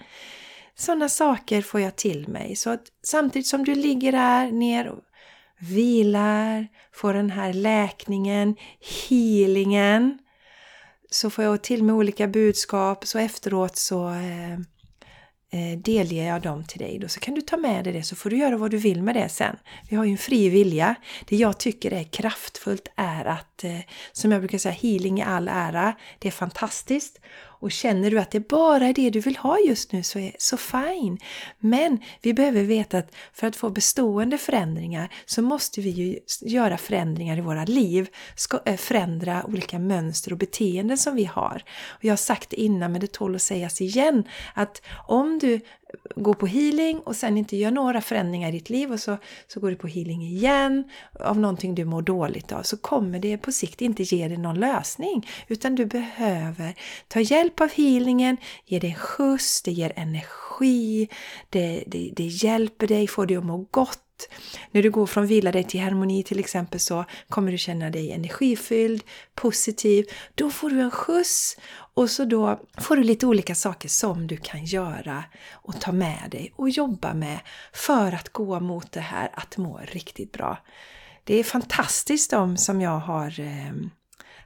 Sådana 0.77 1.09
saker 1.09 1.61
får 1.61 1.81
jag 1.81 1.95
till 1.95 2.27
mig. 2.27 2.55
Så 2.55 2.69
att 2.69 2.83
samtidigt 3.03 3.47
som 3.47 3.63
du 3.63 3.75
ligger 3.75 4.11
där 4.11 4.51
ner 4.51 4.87
och 4.87 4.99
vilar, 5.59 6.67
får 6.93 7.13
den 7.13 7.29
här 7.29 7.53
läkningen, 7.53 8.55
healingen, 9.09 10.19
så 11.09 11.29
får 11.29 11.43
jag 11.43 11.61
till 11.61 11.83
mig 11.83 11.95
olika 11.95 12.27
budskap. 12.27 13.07
Så 13.07 13.19
efteråt 13.19 13.77
så 13.77 14.09
eh, 14.09 14.53
eh, 15.51 15.77
delger 15.77 16.27
jag 16.27 16.41
dem 16.41 16.63
till 16.63 16.79
dig 16.79 16.99
då. 16.99 17.07
Så 17.07 17.19
kan 17.19 17.33
du 17.33 17.41
ta 17.41 17.57
med 17.57 17.83
dig 17.83 17.93
det 17.93 18.03
så 18.03 18.15
får 18.15 18.29
du 18.29 18.37
göra 18.37 18.57
vad 18.57 18.71
du 18.71 18.77
vill 18.77 19.03
med 19.03 19.15
det 19.15 19.29
sen. 19.29 19.55
Vi 19.89 19.95
har 19.95 20.05
ju 20.05 20.11
en 20.11 20.17
fri 20.17 20.49
vilja. 20.49 20.95
Det 21.25 21.35
jag 21.35 21.57
tycker 21.57 21.93
är 21.93 22.03
kraftfullt 22.03 22.87
är 22.95 23.25
att, 23.25 23.63
eh, 23.63 23.79
som 24.11 24.31
jag 24.31 24.41
brukar 24.41 24.57
säga, 24.57 24.73
healing 24.73 25.19
i 25.19 25.23
all 25.23 25.47
ära. 25.47 25.93
Det 26.19 26.27
är 26.27 26.31
fantastiskt. 26.31 27.19
Och 27.59 27.71
känner 27.71 28.11
du 28.11 28.19
att 28.19 28.31
det 28.31 28.47
bara 28.47 28.87
är 28.87 28.93
det 28.93 29.09
du 29.09 29.19
vill 29.19 29.37
ha 29.37 29.59
just 29.59 29.91
nu 29.91 30.03
så 30.03 30.19
är 30.19 30.35
så 30.37 30.57
fine. 30.57 31.17
Men 31.59 31.99
vi 32.21 32.33
behöver 32.33 32.63
veta 32.63 32.97
att 32.97 33.15
för 33.33 33.47
att 33.47 33.55
få 33.55 33.69
bestående 33.69 34.37
förändringar 34.37 35.09
så 35.25 35.41
måste 35.41 35.81
vi 35.81 35.89
ju 35.89 36.19
göra 36.41 36.77
förändringar 36.77 37.37
i 37.37 37.41
våra 37.41 37.65
liv. 37.65 38.07
Ska, 38.35 38.59
eh, 38.65 38.77
förändra 38.77 39.45
olika 39.45 39.79
mönster 39.79 40.31
och 40.31 40.37
beteenden 40.37 40.97
som 40.97 41.15
vi 41.15 41.25
har. 41.25 41.63
Och 41.87 42.05
jag 42.05 42.11
har 42.11 42.17
sagt 42.17 42.49
det 42.49 42.61
innan 42.61 42.91
men 42.91 43.01
det 43.01 43.11
tål 43.11 43.35
att 43.35 43.41
sägas 43.41 43.81
igen 43.81 44.23
att 44.53 44.81
om 45.07 45.39
du 45.39 45.61
gå 46.15 46.33
på 46.33 46.47
healing 46.47 46.99
och 46.99 47.15
sen 47.15 47.37
inte 47.37 47.57
gör 47.57 47.71
några 47.71 48.01
förändringar 48.01 48.49
i 48.49 48.51
ditt 48.51 48.69
liv 48.69 48.91
och 48.91 48.99
så, 48.99 49.17
så 49.47 49.59
går 49.59 49.69
du 49.69 49.75
på 49.75 49.87
healing 49.87 50.21
igen 50.21 50.83
av 51.19 51.39
någonting 51.39 51.75
du 51.75 51.85
mår 51.85 52.01
dåligt 52.01 52.51
av 52.51 52.63
så 52.63 52.77
kommer 52.77 53.19
det 53.19 53.37
på 53.37 53.51
sikt 53.51 53.81
inte 53.81 54.03
ge 54.03 54.27
dig 54.27 54.37
någon 54.37 54.59
lösning. 54.59 55.27
Utan 55.47 55.75
du 55.75 55.85
behöver 55.85 56.75
ta 57.07 57.19
hjälp 57.19 57.61
av 57.61 57.69
healingen, 57.71 58.37
ge 58.65 58.79
dig 58.79 58.89
en 58.89 58.95
skjuts, 58.95 59.61
det 59.61 59.71
ger 59.71 59.93
energi, 59.95 61.09
det, 61.49 61.83
det, 61.87 62.13
det 62.15 62.25
hjälper 62.25 62.87
dig, 62.87 63.07
får 63.07 63.25
dig 63.25 63.37
att 63.37 63.45
må 63.45 63.57
gott 63.71 64.01
när 64.71 64.83
du 64.83 64.91
går 64.91 65.05
från 65.05 65.27
vila 65.27 65.51
dig 65.51 65.63
till 65.63 65.79
harmoni 65.79 66.23
till 66.23 66.39
exempel 66.39 66.79
så 66.79 67.05
kommer 67.29 67.51
du 67.51 67.57
känna 67.57 67.89
dig 67.89 68.11
energifylld, 68.11 69.03
positiv. 69.35 70.05
Då 70.35 70.49
får 70.49 70.69
du 70.69 70.81
en 70.81 70.91
skjuts 70.91 71.57
och 71.93 72.09
så 72.09 72.25
då 72.25 72.59
får 72.77 72.95
du 72.95 73.03
lite 73.03 73.25
olika 73.25 73.55
saker 73.55 73.89
som 73.89 74.27
du 74.27 74.37
kan 74.37 74.65
göra 74.65 75.23
och 75.51 75.81
ta 75.81 75.91
med 75.91 76.29
dig 76.31 76.53
och 76.55 76.69
jobba 76.69 77.13
med 77.13 77.39
för 77.73 78.11
att 78.11 78.29
gå 78.29 78.59
mot 78.59 78.91
det 78.91 78.99
här 78.99 79.29
att 79.33 79.57
må 79.57 79.77
riktigt 79.77 80.31
bra. 80.31 80.57
Det 81.23 81.39
är 81.39 81.43
fantastiskt 81.43 82.31
de 82.31 82.57
som 82.57 82.81
jag 82.81 82.99
har 82.99 83.39
eh, 83.39 83.73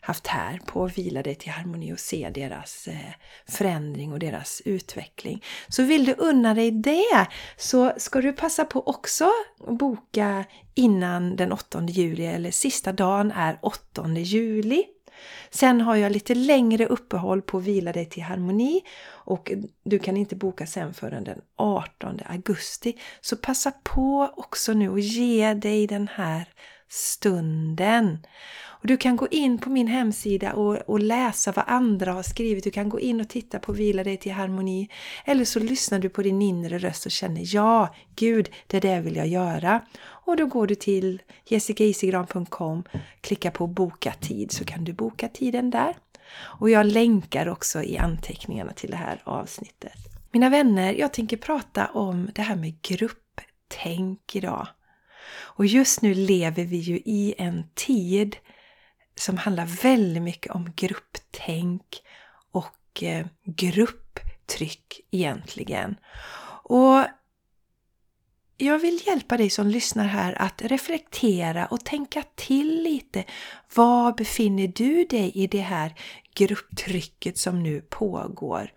haft 0.09 0.27
här 0.27 0.59
på 0.65 0.87
Vila 0.87 1.23
dig 1.23 1.35
till 1.35 1.51
harmoni 1.51 1.93
och 1.93 1.99
se 1.99 2.29
deras 2.29 2.87
eh, 2.87 3.13
förändring 3.47 4.13
och 4.13 4.19
deras 4.19 4.61
utveckling. 4.65 5.43
Så 5.67 5.83
vill 5.83 6.05
du 6.05 6.13
unna 6.17 6.53
dig 6.53 6.71
det 6.71 7.27
så 7.57 7.93
ska 7.97 8.21
du 8.21 8.33
passa 8.33 8.65
på 8.65 8.87
också 8.87 9.29
att 9.67 9.77
boka 9.77 10.45
innan 10.75 11.35
den 11.35 11.51
8 11.51 11.83
juli 11.87 12.25
eller 12.25 12.51
sista 12.51 12.91
dagen 12.91 13.31
är 13.31 13.59
8 13.61 14.07
juli. 14.07 14.83
Sen 15.49 15.81
har 15.81 15.95
jag 15.95 16.11
lite 16.11 16.35
längre 16.35 16.85
uppehåll 16.85 17.41
på 17.41 17.59
Vila 17.59 17.91
dig 17.91 18.05
till 18.05 18.23
harmoni 18.23 18.81
och 19.29 19.51
du 19.83 19.99
kan 19.99 20.17
inte 20.17 20.35
boka 20.35 20.65
sen 20.65 20.93
förrän 20.93 21.23
den 21.23 21.41
18 21.55 22.19
augusti. 22.25 22.97
Så 23.21 23.35
passa 23.35 23.71
på 23.83 24.33
också 24.37 24.73
nu 24.73 24.89
och 24.89 24.99
ge 24.99 25.53
dig 25.53 25.87
den 25.87 26.07
här 26.07 26.45
stunden. 26.89 28.17
Och 28.65 28.87
du 28.87 28.97
kan 28.97 29.15
gå 29.15 29.27
in 29.27 29.57
på 29.57 29.69
min 29.69 29.87
hemsida 29.87 30.53
och, 30.53 30.75
och, 30.75 30.99
läsa 30.99 31.51
vad 31.51 31.65
andra 31.67 32.13
har 32.13 32.23
skrivit. 32.23 32.63
Du 32.63 32.71
kan 32.71 32.89
gå 32.89 32.99
in 32.99 33.21
och 33.21 33.29
titta 33.29 33.59
på 33.59 33.73
Vila 33.73 34.03
dig 34.03 34.17
till 34.17 34.31
harmoni. 34.31 34.89
Eller 35.25 35.45
så 35.45 35.59
lyssnar 35.59 35.99
du 35.99 36.09
på 36.09 36.21
din 36.21 36.41
inre 36.41 36.77
röst 36.77 37.05
och 37.05 37.11
känner 37.11 37.55
ja, 37.55 37.95
Gud, 38.15 38.49
det 38.67 38.79
där 38.79 39.01
vill 39.01 39.15
jag 39.15 39.27
göra. 39.27 39.81
Och 40.01 40.37
då 40.37 40.45
går 40.45 40.67
du 40.67 40.75
till 40.75 41.21
jessicaisigran.com, 41.45 42.83
klickar 43.21 43.51
på 43.51 43.67
boka 43.67 44.13
tid 44.19 44.51
så 44.51 44.65
kan 44.65 44.83
du 44.83 44.93
boka 44.93 45.27
tiden 45.27 45.69
där. 45.69 45.95
Och 46.35 46.69
jag 46.69 46.85
länkar 46.85 47.47
också 47.47 47.83
i 47.83 47.97
anteckningarna 47.97 48.73
till 48.73 48.91
det 48.91 48.97
här 48.97 49.21
avsnittet. 49.23 49.93
Mina 50.31 50.49
vänner, 50.49 50.93
jag 50.93 51.13
tänker 51.13 51.37
prata 51.37 51.87
om 51.87 52.29
det 52.35 52.41
här 52.41 52.55
med 52.55 52.81
grupptänk 52.81 54.35
idag. 54.35 54.67
Och 55.31 55.65
just 55.65 56.01
nu 56.01 56.13
lever 56.13 56.63
vi 56.63 56.77
ju 56.77 56.95
i 56.95 57.35
en 57.37 57.63
tid 57.73 58.37
som 59.15 59.37
handlar 59.37 59.65
väldigt 59.65 60.23
mycket 60.23 60.51
om 60.51 60.73
grupptänk 60.75 62.01
och 62.51 63.03
eh, 63.03 63.25
grupptryck 63.43 65.01
egentligen. 65.11 65.95
Och 66.63 67.05
jag 68.61 68.79
vill 68.79 68.99
hjälpa 69.05 69.37
dig 69.37 69.49
som 69.49 69.67
lyssnar 69.67 70.05
här 70.05 70.41
att 70.41 70.61
reflektera 70.61 71.65
och 71.65 71.85
tänka 71.85 72.23
till 72.35 72.83
lite. 72.83 73.23
Var 73.75 74.11
befinner 74.11 74.67
du 74.67 75.05
dig 75.05 75.31
i 75.35 75.47
det 75.47 75.61
här 75.61 75.95
grupptrycket 76.35 77.37
som 77.37 77.63
nu 77.63 77.81
pågår? 77.81 78.71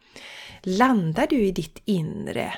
Landar 0.62 1.26
du 1.26 1.44
i 1.44 1.50
ditt 1.50 1.82
inre? 1.84 2.54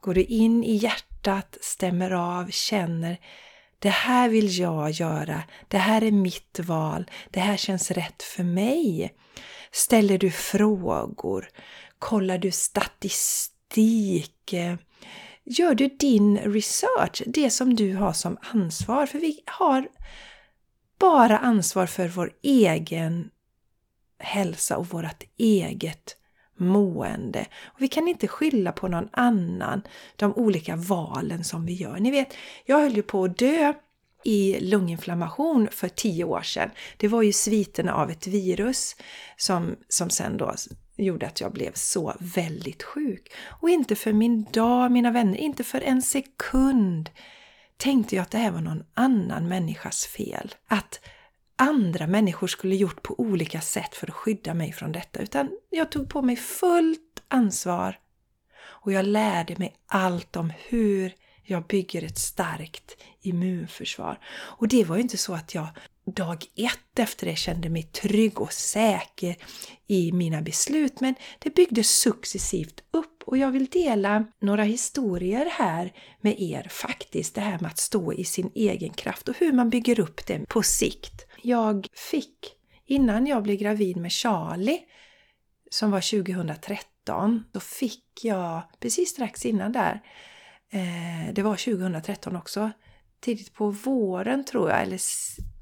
Går 0.00 0.14
du 0.14 0.24
in 0.24 0.64
i 0.64 0.76
hjärtat, 0.76 1.58
stämmer 1.60 2.10
av, 2.10 2.50
känner 2.50 3.18
det 3.82 3.88
här 3.88 4.28
vill 4.28 4.58
jag 4.58 4.90
göra, 4.90 5.42
det 5.68 5.78
här 5.78 6.02
är 6.02 6.10
mitt 6.10 6.60
val, 6.62 7.10
det 7.30 7.40
här 7.40 7.56
känns 7.56 7.90
rätt 7.90 8.22
för 8.22 8.42
mig. 8.42 9.14
Ställer 9.72 10.18
du 10.18 10.30
frågor? 10.30 11.48
Kollar 11.98 12.38
du 12.38 12.50
statistik? 12.50 14.54
Gör 15.44 15.74
du 15.74 15.88
din 15.88 16.38
research, 16.38 17.22
det 17.26 17.50
som 17.50 17.74
du 17.74 17.94
har 17.94 18.12
som 18.12 18.36
ansvar? 18.40 19.06
För 19.06 19.18
vi 19.18 19.40
har 19.46 19.88
bara 20.98 21.38
ansvar 21.38 21.86
för 21.86 22.08
vår 22.08 22.32
egen 22.42 23.30
hälsa 24.18 24.76
och 24.76 24.86
vårt 24.86 25.22
eget 25.36 26.16
mående. 26.56 27.46
Och 27.64 27.82
vi 27.82 27.88
kan 27.88 28.08
inte 28.08 28.28
skylla 28.28 28.72
på 28.72 28.88
någon 28.88 29.08
annan 29.12 29.82
de 30.16 30.34
olika 30.34 30.76
valen 30.76 31.44
som 31.44 31.66
vi 31.66 31.72
gör. 31.72 31.96
Ni 31.96 32.10
vet, 32.10 32.34
jag 32.64 32.78
höll 32.80 32.96
ju 32.96 33.02
på 33.02 33.24
att 33.24 33.38
dö 33.38 33.72
i 34.24 34.60
lunginflammation 34.60 35.68
för 35.70 35.88
tio 35.88 36.24
år 36.24 36.42
sedan. 36.42 36.70
Det 36.96 37.08
var 37.08 37.22
ju 37.22 37.32
sviterna 37.32 37.94
av 37.94 38.10
ett 38.10 38.26
virus 38.26 38.96
som, 39.36 39.76
som 39.88 40.10
sen 40.10 40.36
då 40.36 40.54
gjorde 41.04 41.26
att 41.26 41.40
jag 41.40 41.52
blev 41.52 41.72
så 41.74 42.14
väldigt 42.20 42.82
sjuk. 42.82 43.32
Och 43.46 43.70
inte 43.70 43.96
för 43.96 44.12
min 44.12 44.44
dag, 44.52 44.92
mina 44.92 45.10
vänner, 45.10 45.38
inte 45.38 45.64
för 45.64 45.80
en 45.80 46.02
sekund 46.02 47.10
tänkte 47.76 48.16
jag 48.16 48.22
att 48.22 48.30
det 48.30 48.38
här 48.38 48.50
var 48.50 48.60
någon 48.60 48.84
annan 48.94 49.48
människas 49.48 50.06
fel. 50.06 50.54
Att 50.66 51.00
andra 51.56 52.06
människor 52.06 52.46
skulle 52.46 52.76
gjort 52.76 53.02
på 53.02 53.20
olika 53.20 53.60
sätt 53.60 53.94
för 53.94 54.06
att 54.06 54.14
skydda 54.14 54.54
mig 54.54 54.72
från 54.72 54.92
detta. 54.92 55.20
Utan 55.20 55.50
jag 55.70 55.90
tog 55.90 56.08
på 56.08 56.22
mig 56.22 56.36
fullt 56.36 57.22
ansvar 57.28 57.98
och 58.62 58.92
jag 58.92 59.04
lärde 59.04 59.56
mig 59.58 59.74
allt 59.86 60.36
om 60.36 60.52
hur 60.68 61.12
jag 61.42 61.66
bygger 61.66 62.04
ett 62.04 62.18
starkt 62.18 62.96
immunförsvar. 63.20 64.18
Och 64.28 64.68
det 64.68 64.84
var 64.84 64.96
ju 64.96 65.02
inte 65.02 65.18
så 65.18 65.34
att 65.34 65.54
jag 65.54 65.68
dag 66.10 66.44
ett 66.56 66.98
efter 66.98 67.26
det 67.26 67.36
kände 67.36 67.68
mig 67.68 67.82
trygg 67.82 68.40
och 68.40 68.52
säker 68.52 69.36
i 69.86 70.12
mina 70.12 70.42
beslut, 70.42 71.00
men 71.00 71.14
det 71.38 71.54
byggdes 71.54 71.90
successivt 71.90 72.82
upp 72.90 73.22
och 73.24 73.38
jag 73.38 73.50
vill 73.50 73.66
dela 73.66 74.24
några 74.40 74.62
historier 74.62 75.48
här 75.52 75.92
med 76.20 76.40
er 76.40 76.66
faktiskt, 76.70 77.34
det 77.34 77.40
här 77.40 77.58
med 77.58 77.70
att 77.70 77.78
stå 77.78 78.12
i 78.12 78.24
sin 78.24 78.50
egen 78.54 78.90
kraft 78.90 79.28
och 79.28 79.36
hur 79.38 79.52
man 79.52 79.70
bygger 79.70 80.00
upp 80.00 80.26
det 80.26 80.48
på 80.48 80.62
sikt. 80.62 81.26
Jag 81.42 81.86
fick, 82.10 82.52
innan 82.86 83.26
jag 83.26 83.42
blev 83.42 83.56
gravid 83.56 83.96
med 83.96 84.12
Charlie, 84.12 84.80
som 85.70 85.90
var 85.90 86.24
2013, 86.24 87.44
då 87.52 87.60
fick 87.60 88.04
jag 88.22 88.62
precis 88.80 89.10
strax 89.10 89.46
innan 89.46 89.72
där, 89.72 90.00
eh, 90.70 91.34
det 91.34 91.42
var 91.42 91.56
2013 91.56 92.36
också, 92.36 92.70
tidigt 93.20 93.54
på 93.54 93.70
våren 93.70 94.44
tror 94.44 94.70
jag, 94.70 94.82
eller 94.82 95.00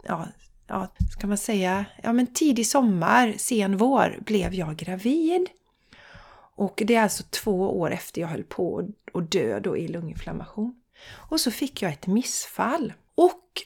ja, 0.04 0.28
ja, 0.66 0.88
ska 1.12 1.26
man 1.26 1.38
säga, 1.38 1.84
ja 2.02 2.12
men 2.12 2.26
tidig 2.26 2.66
sommar, 2.66 3.34
sen 3.36 3.76
vår 3.76 4.18
blev 4.20 4.54
jag 4.54 4.76
gravid. 4.76 5.48
Och 6.54 6.82
det 6.86 6.94
är 6.94 7.02
alltså 7.02 7.24
två 7.30 7.78
år 7.80 7.90
efter 7.90 8.20
jag 8.20 8.28
höll 8.28 8.44
på 8.44 8.88
att 9.14 9.30
dö 9.30 9.60
då 9.60 9.76
i 9.76 9.88
lunginflammation. 9.88 10.74
Och 11.10 11.40
så 11.40 11.50
fick 11.50 11.82
jag 11.82 11.92
ett 11.92 12.06
missfall. 12.06 12.92
Och 13.14 13.62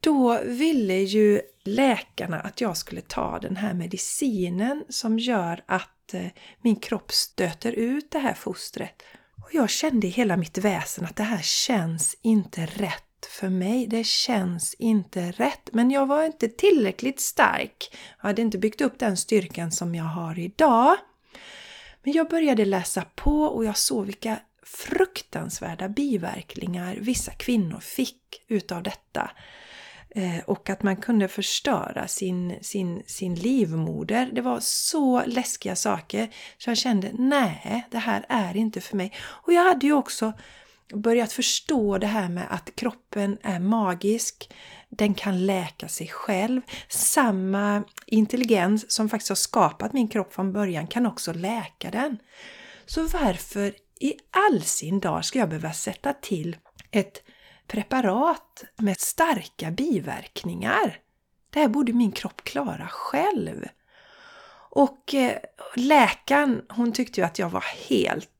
då 0.00 0.42
ville 0.44 0.94
ju 0.94 1.40
läkarna 1.64 2.40
att 2.40 2.60
jag 2.60 2.76
skulle 2.76 3.00
ta 3.00 3.38
den 3.38 3.56
här 3.56 3.74
medicinen 3.74 4.84
som 4.88 5.18
gör 5.18 5.64
att 5.66 6.14
eh, 6.14 6.26
min 6.60 6.76
kropp 6.76 7.12
stöter 7.12 7.72
ut 7.72 8.10
det 8.10 8.18
här 8.18 8.34
fostret. 8.34 9.02
Och 9.42 9.54
jag 9.54 9.70
kände 9.70 10.06
i 10.06 10.10
hela 10.10 10.36
mitt 10.36 10.58
väsen 10.58 11.04
att 11.04 11.16
det 11.16 11.22
här 11.22 11.42
känns 11.42 12.16
inte 12.22 12.66
rätt 12.66 13.26
för 13.38 13.48
mig. 13.48 13.86
Det 13.86 14.04
känns 14.04 14.74
inte 14.74 15.30
rätt. 15.30 15.68
Men 15.72 15.90
jag 15.90 16.06
var 16.06 16.24
inte 16.24 16.48
tillräckligt 16.48 17.20
stark. 17.20 17.96
Jag 18.20 18.28
hade 18.28 18.42
inte 18.42 18.58
byggt 18.58 18.80
upp 18.80 18.98
den 18.98 19.16
styrkan 19.16 19.72
som 19.72 19.94
jag 19.94 20.04
har 20.04 20.38
idag. 20.38 20.96
Men 22.02 22.12
jag 22.12 22.28
började 22.28 22.64
läsa 22.64 23.04
på 23.14 23.42
och 23.42 23.64
jag 23.64 23.76
såg 23.76 24.06
vilka 24.06 24.40
fruktansvärda 24.62 25.88
biverkningar 25.88 26.96
vissa 27.00 27.32
kvinnor 27.32 27.80
fick 27.80 28.44
utav 28.48 28.82
detta. 28.82 29.30
Eh, 30.14 30.38
och 30.46 30.70
att 30.70 30.82
man 30.82 30.96
kunde 30.96 31.28
förstöra 31.28 32.08
sin, 32.08 32.58
sin, 32.62 33.02
sin 33.06 33.34
livmoder. 33.34 34.30
Det 34.32 34.40
var 34.40 34.58
så 34.60 35.24
läskiga 35.26 35.76
saker 35.76 36.30
så 36.58 36.70
jag 36.70 36.76
kände 36.76 37.10
nej, 37.18 37.86
det 37.90 37.98
här 37.98 38.26
är 38.28 38.56
inte 38.56 38.80
för 38.80 38.96
mig. 38.96 39.12
Och 39.20 39.52
jag 39.52 39.64
hade 39.64 39.86
ju 39.86 39.92
också 39.92 40.32
börjat 40.94 41.32
förstå 41.32 41.98
det 41.98 42.06
här 42.06 42.28
med 42.28 42.46
att 42.50 42.76
kroppen 42.76 43.38
är 43.42 43.58
magisk. 43.58 44.50
Den 44.88 45.14
kan 45.14 45.46
läka 45.46 45.88
sig 45.88 46.08
själv. 46.08 46.60
Samma 46.88 47.84
intelligens 48.06 48.90
som 48.92 49.08
faktiskt 49.08 49.28
har 49.28 49.36
skapat 49.36 49.92
min 49.92 50.08
kropp 50.08 50.34
från 50.34 50.52
början 50.52 50.86
kan 50.86 51.06
också 51.06 51.32
läka 51.32 51.90
den. 51.90 52.18
Så 52.86 53.02
varför 53.02 53.74
i 54.00 54.14
all 54.30 54.62
sin 54.62 55.00
dag 55.00 55.24
ska 55.24 55.38
jag 55.38 55.48
behöva 55.48 55.72
sätta 55.72 56.12
till 56.12 56.56
ett 56.90 57.22
preparat 57.70 58.64
med 58.76 59.00
starka 59.00 59.70
biverkningar? 59.70 60.98
Det 61.50 61.60
här 61.60 61.68
borde 61.68 61.92
min 61.92 62.12
kropp 62.12 62.44
klara 62.44 62.88
själv. 62.88 63.64
Och 64.70 65.14
eh, 65.14 65.38
läkaren, 65.76 66.62
hon 66.68 66.92
tyckte 66.92 67.20
ju 67.20 67.26
att 67.26 67.38
jag 67.38 67.50
var 67.50 67.64
helt 67.88 68.30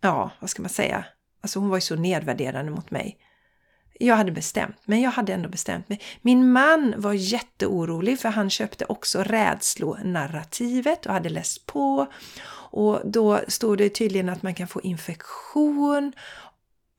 ja, 0.00 0.30
vad 0.40 0.50
ska 0.50 0.62
man 0.62 0.68
säga? 0.68 1.04
Alltså 1.40 1.58
hon 1.58 1.68
var 1.68 1.76
ju 1.76 1.80
så 1.80 1.96
nedvärderande 1.96 2.70
mot 2.70 2.90
mig. 2.90 3.18
Jag 4.02 4.16
hade 4.16 4.32
bestämt 4.32 4.76
men 4.84 5.00
jag 5.00 5.10
hade 5.10 5.34
ändå 5.34 5.48
bestämt 5.48 5.88
mig. 5.88 6.00
Min 6.22 6.52
man 6.52 6.94
var 6.96 7.12
jätteorolig 7.12 8.20
för 8.20 8.28
han 8.28 8.50
köpte 8.50 8.84
också 8.84 9.22
rädslonarrativet 9.22 11.06
och 11.06 11.12
hade 11.12 11.28
läst 11.28 11.66
på. 11.66 12.06
Och 12.72 13.00
då 13.04 13.40
stod 13.48 13.78
det 13.78 13.88
tydligen 13.88 14.28
att 14.28 14.42
man 14.42 14.54
kan 14.54 14.68
få 14.68 14.80
infektion 14.80 16.12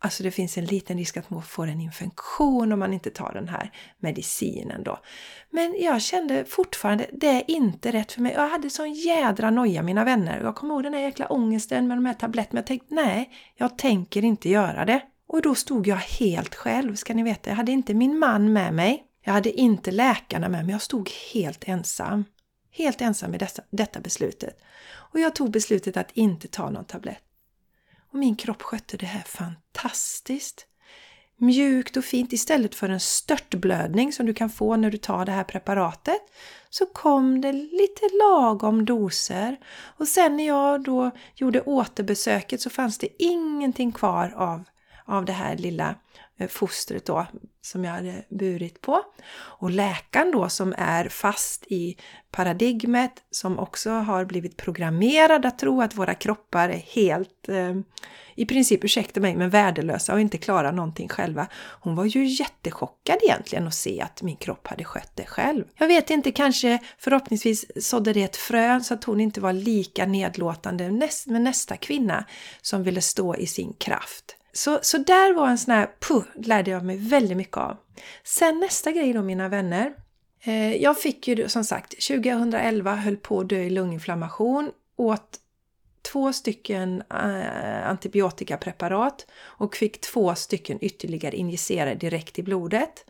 Alltså 0.04 0.24
det 0.24 0.32
finns 0.32 0.58
en 0.58 0.66
liten 0.66 0.98
risk 0.98 1.18
att 1.18 1.30
man 1.30 1.44
får 1.44 1.68
en 1.68 1.82
infektion 1.82 2.72
om 2.72 2.80
man 2.80 2.94
inte 2.94 3.10
tar 3.10 3.34
den 3.34 3.48
här 3.48 3.72
medicinen 4.00 4.84
då. 4.84 5.00
Men 5.50 5.76
jag 5.80 6.02
kände 6.02 6.46
fortfarande, 6.46 7.06
det 7.14 7.28
är 7.28 7.52
inte 7.52 7.92
rätt 7.92 8.12
för 8.12 8.22
mig. 8.22 8.34
Jag 8.34 8.50
hade 8.50 8.70
sån 8.70 8.94
jädra 8.94 9.50
noja 9.50 9.84
mina 9.84 10.04
vänner. 10.04 10.42
Jag 10.44 10.56
kommer 10.56 10.74
ihåg 10.74 10.84
den 10.84 10.94
här 10.94 11.02
jäkla 11.02 11.28
ångesten 11.28 11.88
med 11.88 11.98
de 11.98 12.06
här 12.06 12.14
tabletterna. 12.14 12.60
Jag 12.60 12.66
tänkte, 12.66 12.96
nej, 12.96 13.30
jag 13.56 13.78
tänker 13.78 14.24
inte 14.24 14.50
göra 14.50 14.86
det. 14.86 15.02
Och 15.28 15.42
då 15.42 15.56
stod 15.56 15.88
jag 15.88 15.98
helt 15.98 16.56
själv, 16.56 16.96
ska 16.96 17.14
ni 17.14 17.24
veta. 17.24 17.50
Jag 17.50 17.58
hade 17.58 17.72
inte 17.72 17.94
min 17.94 18.20
man 18.20 18.54
med 18.54 18.74
mig. 18.74 19.04
Jag 19.24 19.34
hade 19.34 19.52
inte 19.52 19.92
läkarna 19.92 20.50
med 20.50 20.66
mig. 20.66 20.72
Jag 20.72 20.82
stod 20.82 21.10
helt 21.34 21.64
ensam. 21.68 22.26
Helt 22.72 23.02
ensam 23.02 23.32
med 23.32 23.40
dessa, 23.40 23.64
detta 23.70 24.00
beslutet. 24.00 24.60
Och 24.92 25.20
jag 25.20 25.36
tog 25.36 25.52
beslutet 25.52 25.98
att 25.98 26.12
inte 26.14 26.48
ta 26.48 26.70
någon 26.70 26.86
tablett. 26.86 27.24
Och 28.12 28.20
min 28.20 28.36
kropp 28.36 28.62
skötte 28.62 28.98
det 28.98 29.06
här 29.06 29.24
fantastiskt. 29.24 30.68
Mjukt 31.38 31.98
och 31.98 32.04
fint 32.04 32.34
istället 32.34 32.76
för 32.76 32.90
en 32.90 33.00
störtblödning 33.00 34.14
som 34.14 34.26
du 34.26 34.34
kan 34.34 34.50
få 34.50 34.76
när 34.76 34.92
du 34.92 34.98
tar 34.98 35.26
det 35.26 35.32
här 35.32 35.44
preparatet 35.44 36.22
så 36.70 36.86
kom 36.86 37.42
det 37.42 37.52
lite 37.52 38.10
lagom 38.20 38.86
doser. 38.86 39.58
Och 39.98 40.08
sen 40.08 40.38
när 40.38 40.48
jag 40.48 40.84
då 40.84 41.12
gjorde 41.36 41.62
återbesöket 41.62 42.62
så 42.62 42.70
fanns 42.70 42.98
det 42.98 43.24
ingenting 43.24 43.92
kvar 43.92 44.34
av, 44.36 44.64
av 45.06 45.26
det 45.26 45.34
här 45.34 45.58
lilla 45.58 45.96
eh, 46.38 46.48
fostret 46.48 47.06
då 47.06 47.28
som 47.62 47.84
jag 47.84 47.92
hade 47.92 48.26
burit 48.30 48.82
på. 48.82 49.02
Och 49.34 49.70
läkaren 49.70 50.32
då 50.32 50.50
som 50.50 50.76
är 50.78 51.10
fast 51.10 51.66
i 51.68 51.98
paradigmet 52.32 53.12
som 53.32 53.60
också 53.60 53.90
har 53.92 54.26
blivit 54.26 54.58
programmerad 54.58 55.46
att 55.46 55.60
tro 55.60 55.82
att 55.82 55.96
våra 55.96 56.14
kroppar 56.14 56.70
är 56.70 56.78
helt, 56.78 57.50
eh, 57.50 57.76
i 58.36 58.46
princip, 58.46 58.84
ursäkta 58.84 59.20
mig, 59.20 59.36
men 59.36 59.50
värdelösa 59.50 60.14
och 60.14 60.20
inte 60.20 60.38
klarar 60.38 60.72
någonting 60.72 61.10
själva. 61.10 61.48
Hon 61.54 61.96
var 61.96 62.06
ju 62.06 62.26
jättechockad 62.26 63.18
egentligen 63.24 63.68
att 63.68 63.76
se 63.76 64.02
att 64.02 64.22
min 64.22 64.36
kropp 64.36 64.68
hade 64.68 64.84
skött 64.84 65.12
det 65.16 65.26
själv. 65.26 65.66
Jag 65.78 65.88
vet 65.88 66.10
inte, 66.10 66.32
kanske 66.32 66.80
förhoppningsvis 66.98 67.86
sådde 67.88 68.14
det 68.14 68.24
ett 68.24 68.36
frö 68.36 68.80
så 68.80 68.94
att 68.94 69.04
hon 69.04 69.22
inte 69.22 69.42
var 69.42 69.54
lika 69.54 70.06
nedlåtande 70.06 70.92
med 71.26 71.42
nästa 71.42 71.78
kvinna 71.78 72.26
som 72.62 72.84
ville 72.84 73.02
stå 73.02 73.36
i 73.36 73.48
sin 73.48 73.74
kraft. 73.74 74.38
Så, 74.54 74.80
så 74.82 74.98
där 74.98 75.34
var 75.34 75.48
en 75.48 75.58
sån 75.58 75.74
här, 75.74 75.90
puh, 76.00 76.24
lärde 76.36 76.72
jag 76.72 76.84
mig 76.86 76.98
väldigt 76.98 77.38
mycket 77.38 77.58
av. 77.58 77.78
Sen 78.24 78.60
nästa 78.60 78.92
grej 78.92 79.14
då 79.14 79.22
mina 79.22 79.50
vänner. 79.50 79.94
Eh, 80.44 80.76
jag 80.76 81.00
fick 81.00 81.28
ju 81.28 81.50
som 81.50 81.64
sagt 81.64 82.08
2011 82.08 82.96
höll 82.96 83.18
på 83.18 83.40
att 83.40 83.50
dö 83.50 83.58
i 83.58 83.70
lunginflammation, 83.70 84.72
åt 84.96 85.40
två 86.12 86.34
stycken 86.34 87.04
eh, 87.10 87.90
antibiotikapreparat 87.90 89.28
och 89.44 89.76
fick 89.76 90.02
två 90.02 90.36
stycken 90.36 90.78
ytterligare 90.82 91.36
injicerade 91.36 91.96
direkt 91.96 92.40
i 92.40 92.44
blodet. 92.44 93.06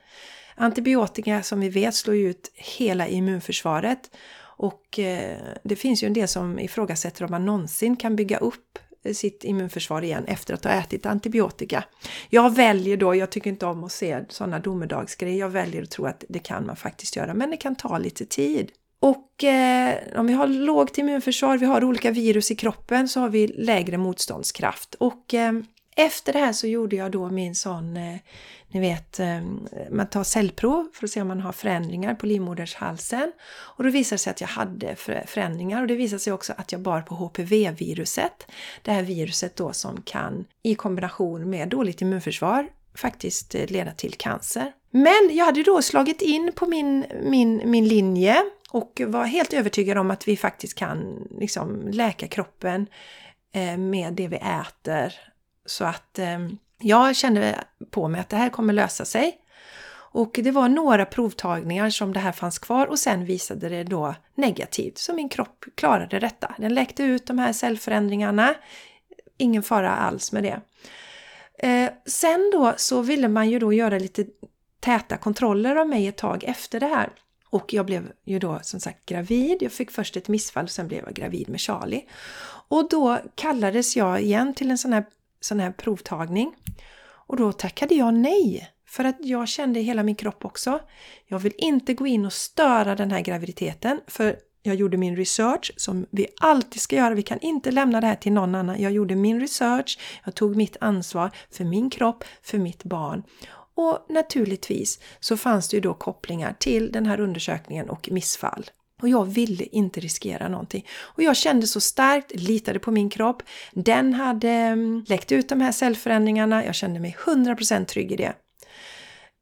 Antibiotika 0.56 1.44
som 1.44 1.60
vi 1.60 1.70
vet 1.70 1.96
slår 1.96 2.16
ut 2.16 2.52
hela 2.54 3.08
immunförsvaret 3.08 4.12
och 4.42 5.00
eh, 5.00 5.38
det 5.64 5.76
finns 5.76 6.04
ju 6.04 6.08
en 6.08 6.14
del 6.14 6.28
som 6.28 6.60
ifrågasätter 6.60 7.26
om 7.26 7.32
man 7.32 7.46
någonsin 7.46 7.96
kan 7.96 8.16
bygga 8.16 8.38
upp 8.38 8.80
sitt 9.14 9.44
immunförsvar 9.44 10.02
igen 10.02 10.26
efter 10.26 10.54
att 10.54 10.64
ha 10.64 10.72
ätit 10.72 11.06
antibiotika. 11.06 11.84
Jag 12.30 12.56
väljer 12.56 12.98
då, 12.98 13.16
jag 13.16 13.30
tycker 13.30 13.50
inte 13.50 13.66
om 13.66 13.84
att 13.84 13.92
se 13.92 14.20
sådana 14.30 14.60
domedagsgrejer, 14.60 15.40
jag 15.40 15.50
väljer 15.50 15.84
att 15.84 15.92
tro 15.92 16.06
att 16.06 16.24
det 16.30 16.40
kan 16.40 16.66
man 16.66 16.76
faktiskt 16.76 17.16
göra, 17.16 17.34
men 17.34 17.50
det 17.50 17.58
kan 17.58 17.76
ta 17.76 17.98
lite 17.98 18.26
tid. 18.26 18.72
Och 19.00 19.44
eh, 19.44 19.96
om 20.16 20.28
vi 20.28 20.34
har 20.34 20.48
lågt 20.48 20.98
immunförsvar, 20.98 21.58
vi 21.58 21.66
har 21.66 21.84
olika 21.84 22.12
virus 22.12 22.52
i 22.52 22.56
kroppen, 22.56 23.08
så 23.08 23.20
har 23.20 23.30
vi 23.30 23.48
lägre 23.48 23.98
motståndskraft. 23.98 24.96
Och 24.96 25.34
eh, 25.34 25.54
efter 26.06 26.34
det 26.34 26.40
här 26.40 26.54
så 26.54 26.68
gjorde 26.68 26.96
jag 26.96 27.12
då 27.12 27.30
min 27.30 27.56
sån, 27.56 27.98
eh, 27.98 28.16
ni 28.68 28.80
vet, 28.80 29.20
eh, 29.20 29.42
man 29.92 30.08
tar 30.08 30.24
cellprov 30.24 30.90
för 30.94 31.06
att 31.06 31.12
se 31.12 31.22
om 31.22 31.28
man 31.28 31.42
har 31.42 31.52
förändringar 31.52 32.16
på 32.16 32.26
livmodershalsen. 32.26 33.32
Och 33.52 33.84
då 33.84 33.90
visade 33.90 34.16
det 34.16 34.20
sig 34.20 34.32
att 34.32 34.42
jag 34.42 34.48
hade 34.48 34.96
förändringar 35.26 35.82
och 35.82 35.88
det 35.88 35.96
visade 35.96 36.20
sig 36.20 36.34
också 36.34 36.54
att 36.58 36.72
jag 36.72 36.82
bar 36.82 37.02
på 37.02 37.16
HPV-viruset. 37.16 38.48
Det 38.82 38.92
här 38.92 39.04
viruset 39.04 39.56
då 39.56 39.74
som 39.74 40.02
kan 40.02 40.46
i 40.64 40.76
kombination 40.76 41.50
med 41.50 41.70
dåligt 41.70 42.02
immunförsvar 42.02 42.68
faktiskt 42.96 43.56
eh, 43.56 43.68
leda 43.68 43.92
till 43.92 44.14
cancer. 44.14 44.72
Men 44.92 45.30
jag 45.32 45.46
hade 45.46 45.64
då 45.64 45.82
slagit 45.82 46.22
in 46.22 46.52
på 46.56 46.66
min, 46.66 47.06
min, 47.24 47.62
min 47.66 47.88
linje 47.88 48.44
och 48.72 49.02
var 49.08 49.26
helt 49.26 49.54
övertygad 49.54 49.98
om 49.98 50.12
att 50.12 50.28
vi 50.28 50.38
faktiskt 50.38 50.76
kan 50.76 51.28
liksom 51.40 51.88
läka 51.92 52.28
kroppen 52.28 52.88
med 53.78 54.14
det 54.14 54.28
vi 54.28 54.36
äter 54.36 55.31
så 55.72 55.86
att 55.86 56.20
eh, 56.20 56.40
jag 56.80 57.16
kände 57.16 57.64
på 57.92 58.08
mig 58.08 58.22
att 58.22 58.30
det 58.30 58.38
här 58.38 58.50
kommer 58.50 58.74
lösa 58.74 59.06
sig. 59.06 59.38
Och 60.14 60.40
det 60.44 60.52
var 60.52 60.70
några 60.70 61.06
provtagningar 61.06 61.90
som 61.90 62.14
det 62.14 62.20
här 62.20 62.32
fanns 62.32 62.60
kvar 62.60 62.88
och 62.88 63.00
sen 63.00 63.26
visade 63.26 63.70
det 63.70 63.84
då 63.84 64.16
negativt. 64.36 64.98
Så 64.98 65.14
min 65.14 65.30
kropp 65.30 65.66
klarade 65.76 66.20
detta. 66.20 66.56
Den 66.58 66.74
läkte 66.74 67.04
ut 67.04 67.28
de 67.28 67.40
här 67.40 67.54
cellförändringarna. 67.54 68.56
Ingen 69.38 69.64
fara 69.64 69.96
alls 69.96 70.32
med 70.32 70.44
det. 70.44 70.62
Eh, 71.68 71.90
sen 72.06 72.52
då 72.54 72.74
så 72.78 73.02
ville 73.02 73.28
man 73.28 73.50
ju 73.50 73.60
då 73.60 73.74
göra 73.74 74.00
lite 74.00 74.26
täta 74.80 75.18
kontroller 75.18 75.76
av 75.76 75.90
mig 75.90 76.08
ett 76.08 76.18
tag 76.18 76.44
efter 76.44 76.80
det 76.80 76.88
här. 76.88 77.10
Och 77.50 77.74
jag 77.74 77.86
blev 77.86 78.12
ju 78.26 78.40
då 78.40 78.60
som 78.64 78.80
sagt 78.80 79.06
gravid. 79.06 79.58
Jag 79.62 79.72
fick 79.72 79.92
först 79.92 80.18
ett 80.18 80.28
missfall 80.28 80.64
och 80.64 80.72
sen 80.72 80.88
blev 80.88 81.04
jag 81.06 81.14
gravid 81.14 81.50
med 81.50 81.62
Charlie. 81.62 82.06
Och 82.68 82.90
då 82.90 83.20
kallades 83.36 83.96
jag 83.96 84.22
igen 84.22 84.54
till 84.54 84.72
en 84.72 84.78
sån 84.78 84.94
här 84.94 85.06
sån 85.42 85.60
här 85.60 85.72
provtagning. 85.72 86.56
Och 87.28 87.38
då 87.38 87.52
tackade 87.52 87.96
jag 87.96 88.14
nej. 88.14 88.72
För 88.88 89.04
att 89.04 89.18
jag 89.20 89.48
kände 89.48 89.80
i 89.80 89.84
hela 89.84 90.04
min 90.04 90.16
kropp 90.16 90.46
också. 90.46 90.80
Jag 91.28 91.40
vill 91.40 91.54
inte 91.58 91.94
gå 91.94 92.08
in 92.08 92.26
och 92.26 92.34
störa 92.34 92.96
den 92.96 93.12
här 93.12 93.22
graviditeten. 93.22 94.02
För 94.08 94.36
jag 94.64 94.76
gjorde 94.76 94.98
min 94.98 95.16
research 95.16 95.72
som 95.78 96.06
vi 96.12 96.28
alltid 96.40 96.82
ska 96.82 96.96
göra. 96.96 97.14
Vi 97.14 97.24
kan 97.24 97.40
inte 97.40 97.72
lämna 97.72 98.02
det 98.02 98.08
här 98.08 98.16
till 98.16 98.32
någon 98.32 98.56
annan. 98.56 98.82
Jag 98.82 98.92
gjorde 98.92 99.16
min 99.16 99.40
research. 99.40 100.00
Jag 100.26 100.36
tog 100.36 100.56
mitt 100.56 100.78
ansvar 100.82 101.32
för 101.52 101.64
min 101.64 101.90
kropp, 101.90 102.24
för 102.42 102.58
mitt 102.58 102.84
barn. 102.84 103.24
Och 103.76 104.06
naturligtvis 104.10 105.00
så 105.20 105.38
fanns 105.38 105.70
det 105.70 105.78
ju 105.78 105.82
då 105.82 105.94
kopplingar 105.94 106.56
till 106.60 106.92
den 106.92 107.06
här 107.06 107.20
undersökningen 107.20 107.90
och 107.90 108.10
missfall. 108.12 108.66
Och 109.02 109.10
jag 109.10 109.26
ville 109.26 109.64
inte 109.64 110.00
riskera 110.00 110.48
någonting. 110.48 110.86
Och 111.00 111.24
jag 111.24 111.36
kände 111.36 111.68
så 111.68 111.82
starkt, 111.82 112.32
litade 112.36 112.80
på 112.80 112.92
min 112.92 113.10
kropp. 113.10 113.44
Den 113.72 114.14
hade 114.14 114.50
mm, 114.50 115.06
läckt 115.08 115.32
ut 115.32 115.50
de 115.50 115.62
här 115.62 115.72
cellförändringarna. 115.72 116.66
Jag 116.66 116.76
kände 116.76 117.00
mig 117.00 117.16
100% 117.26 117.86
trygg 117.86 118.12
i 118.12 118.16
det. 118.16 118.34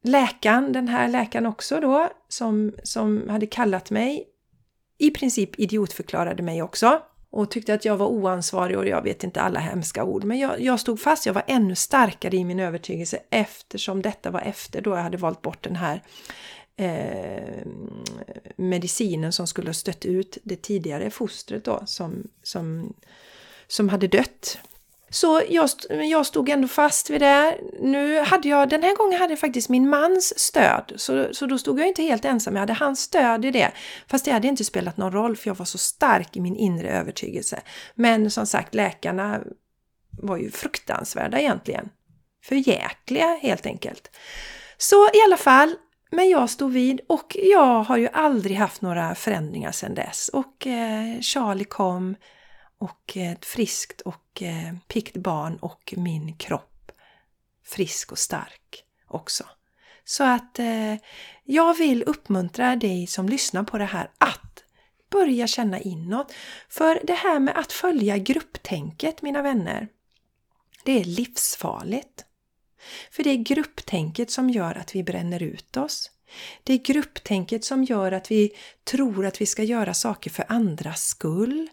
Läkaren, 0.03 0.73
den 0.73 0.87
här 0.87 1.07
läkaren 1.07 1.45
också 1.45 1.79
då, 1.79 2.09
som, 2.27 2.73
som 2.83 3.29
hade 3.29 3.45
kallat 3.45 3.91
mig, 3.91 4.25
i 4.97 5.11
princip 5.11 5.59
idiotförklarade 5.59 6.43
mig 6.43 6.61
också. 6.61 7.01
och 7.31 7.51
tyckte 7.51 7.73
att 7.73 7.85
jag 7.85 7.97
var 7.97 8.07
oansvarig 8.07 8.77
och 8.77 8.87
jag 8.87 9.01
vet 9.03 9.23
inte 9.23 9.41
alla 9.41 9.59
hemska 9.59 10.03
ord. 10.03 10.23
Men 10.23 10.39
jag, 10.39 10.61
jag 10.61 10.79
stod 10.79 10.99
fast, 10.99 11.25
jag 11.25 11.33
var 11.33 11.43
ännu 11.47 11.75
starkare 11.75 12.35
i 12.35 12.45
min 12.45 12.59
övertygelse 12.59 13.19
eftersom 13.29 14.01
detta 14.01 14.31
var 14.31 14.41
efter 14.41 14.81
då 14.81 14.89
jag 14.89 15.03
hade 15.03 15.17
valt 15.17 15.41
bort 15.41 15.63
den 15.63 15.75
här 15.75 16.01
eh, 16.79 17.65
medicinen 18.55 19.33
som 19.33 19.47
skulle 19.47 19.69
ha 19.69 19.73
stött 19.73 20.05
ut 20.05 20.37
det 20.43 20.61
tidigare 20.61 21.09
fostret 21.09 21.65
då 21.65 21.83
som, 21.85 22.27
som, 22.43 22.93
som 23.67 23.89
hade 23.89 24.07
dött. 24.07 24.57
Så 25.09 25.41
jag, 25.49 25.69
jag 25.89 26.25
stod 26.25 26.49
ändå 26.49 26.67
fast 26.67 27.09
vid 27.09 27.21
det. 27.21 27.57
Nu 27.79 28.19
hade 28.19 28.49
jag, 28.49 28.69
den 28.69 28.83
här 28.83 28.95
gången 28.95 29.19
hade 29.19 29.31
jag 29.31 29.39
faktiskt 29.39 29.69
min 29.69 29.89
mans 29.89 30.39
stöd. 30.39 30.93
Så, 30.95 31.27
så 31.31 31.45
då 31.45 31.57
stod 31.57 31.79
jag 31.79 31.87
inte 31.87 32.03
helt 32.03 32.25
ensam, 32.25 32.55
jag 32.55 32.59
hade 32.59 32.73
hans 32.73 32.99
stöd 32.99 33.45
i 33.45 33.51
det. 33.51 33.71
Fast 34.07 34.25
det 34.25 34.31
hade 34.31 34.47
inte 34.47 34.63
spelat 34.63 34.97
någon 34.97 35.11
roll 35.11 35.35
för 35.35 35.49
jag 35.49 35.55
var 35.55 35.65
så 35.65 35.77
stark 35.77 36.37
i 36.37 36.41
min 36.41 36.55
inre 36.55 36.89
övertygelse. 36.89 37.61
Men 37.95 38.31
som 38.31 38.45
sagt, 38.45 38.75
läkarna 38.75 39.41
var 40.21 40.37
ju 40.37 40.51
fruktansvärda 40.51 41.39
egentligen. 41.39 41.89
Förjäkliga 42.43 43.39
helt 43.41 43.65
enkelt. 43.65 44.11
Så 44.77 45.05
i 45.05 45.21
alla 45.25 45.37
fall, 45.37 45.75
men 46.09 46.29
jag 46.29 46.49
stod 46.49 46.71
vid 46.71 47.01
och 47.07 47.37
jag 47.39 47.83
har 47.83 47.97
ju 47.97 48.09
aldrig 48.13 48.57
haft 48.57 48.81
några 48.81 49.15
förändringar 49.15 49.71
sedan 49.71 49.95
dess. 49.95 50.29
Och 50.29 50.67
eh, 50.67 51.19
Charlie 51.21 51.63
kom 51.63 52.15
och 52.77 53.17
ett 53.17 53.45
friskt 53.45 54.01
och 54.01 54.41
eh, 54.41 54.73
piggt 54.87 55.17
barn 55.17 55.57
och 55.57 55.93
min 55.97 56.37
kropp 56.37 56.91
frisk 57.69 58.11
och 58.11 58.17
stark 58.17 58.83
också. 59.07 59.43
Så 60.03 60.23
att 60.23 60.59
eh, 60.59 60.95
jag 61.43 61.77
vill 61.77 62.03
uppmuntra 62.03 62.75
dig 62.75 63.07
som 63.07 63.29
lyssnar 63.29 63.63
på 63.63 63.77
det 63.77 63.85
här 63.85 64.11
att 64.17 64.63
börja 65.09 65.47
känna 65.47 65.79
inåt. 65.79 66.33
För 66.69 66.99
det 67.03 67.13
här 67.13 67.39
med 67.39 67.57
att 67.57 67.71
följa 67.71 68.17
grupptänket, 68.17 69.21
mina 69.21 69.41
vänner, 69.41 69.87
det 70.83 70.99
är 70.99 71.03
livsfarligt. 71.03 72.25
För 73.11 73.23
det 73.23 73.29
är 73.29 73.35
grupptänket 73.35 74.31
som 74.31 74.49
gör 74.49 74.77
att 74.77 74.95
vi 74.95 75.03
bränner 75.03 75.43
ut 75.43 75.77
oss. 75.77 76.11
Det 76.63 76.73
är 76.73 76.77
grupptänket 76.77 77.65
som 77.65 77.83
gör 77.83 78.11
att 78.11 78.31
vi 78.31 78.51
tror 78.83 79.25
att 79.25 79.41
vi 79.41 79.45
ska 79.45 79.63
göra 79.63 79.93
saker 79.93 80.29
för 80.29 80.45
andras 80.47 81.05
skull. 81.05 81.67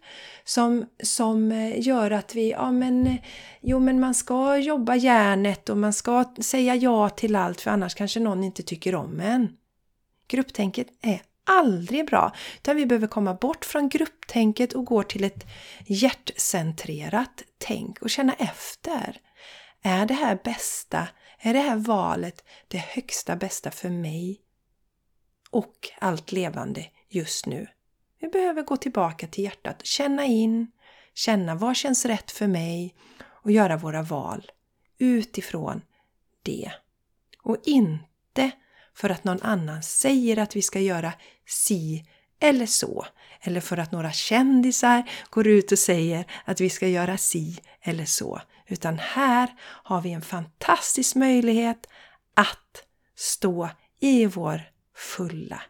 Som, 0.44 0.86
som 1.02 1.52
eh, 1.52 1.80
gör 1.80 2.10
att 2.10 2.34
vi, 2.34 2.50
ja 2.50 2.70
men, 2.70 3.18
jo 3.60 3.78
men 3.78 4.00
man 4.00 4.14
ska 4.14 4.56
jobba 4.56 4.94
järnet 4.94 5.68
och 5.68 5.76
man 5.76 5.92
ska 5.92 6.34
säga 6.40 6.74
ja 6.74 7.08
till 7.08 7.36
allt 7.36 7.60
för 7.60 7.70
annars 7.70 7.94
kanske 7.94 8.20
någon 8.20 8.44
inte 8.44 8.62
tycker 8.62 8.94
om 8.94 9.20
en. 9.20 9.48
Grupptänket 10.28 10.86
är 11.02 11.20
aldrig 11.44 12.06
bra, 12.06 12.32
utan 12.56 12.76
vi 12.76 12.86
behöver 12.86 13.06
komma 13.06 13.34
bort 13.34 13.64
från 13.64 13.88
grupptänket 13.88 14.72
och 14.72 14.84
gå 14.84 15.02
till 15.02 15.24
ett 15.24 15.46
hjärtcentrerat 15.86 17.42
tänk 17.58 18.02
och 18.02 18.10
känna 18.10 18.32
efter. 18.32 19.20
Är 19.88 20.06
det 20.06 20.14
här 20.14 20.38
bästa, 20.44 21.08
är 21.38 21.54
det 21.54 21.60
här 21.60 21.76
valet 21.76 22.44
det 22.68 22.78
högsta 22.78 23.36
bästa 23.36 23.70
för 23.70 23.90
mig 23.90 24.40
och 25.50 25.90
allt 25.98 26.32
levande 26.32 26.86
just 27.08 27.46
nu. 27.46 27.66
Vi 28.20 28.28
behöver 28.28 28.62
gå 28.62 28.76
tillbaka 28.76 29.26
till 29.26 29.44
hjärtat, 29.44 29.86
känna 29.86 30.24
in, 30.24 30.70
känna 31.14 31.54
vad 31.54 31.76
känns 31.76 32.04
rätt 32.04 32.30
för 32.30 32.46
mig 32.46 32.94
och 33.22 33.50
göra 33.50 33.76
våra 33.76 34.02
val 34.02 34.50
utifrån 34.98 35.82
det. 36.42 36.72
Och 37.42 37.56
inte 37.64 38.50
för 38.94 39.10
att 39.10 39.24
någon 39.24 39.42
annan 39.42 39.82
säger 39.82 40.38
att 40.38 40.56
vi 40.56 40.62
ska 40.62 40.80
göra 40.80 41.12
si 41.46 42.04
eller 42.40 42.66
så. 42.66 43.06
Eller 43.40 43.60
för 43.60 43.76
att 43.76 43.92
några 43.92 44.12
kändisar 44.12 45.10
går 45.30 45.46
ut 45.46 45.72
och 45.72 45.78
säger 45.78 46.24
att 46.44 46.60
vi 46.60 46.70
ska 46.70 46.88
göra 46.88 47.16
si 47.16 47.58
eller 47.82 48.04
så. 48.04 48.40
Utan 48.66 48.98
här 48.98 49.54
har 49.60 50.00
vi 50.00 50.12
en 50.12 50.22
fantastisk 50.22 51.14
möjlighet 51.14 51.86
att 52.34 52.84
stå 53.16 53.70
i 54.00 54.26
vår 54.26 54.62
fulla 54.94 55.62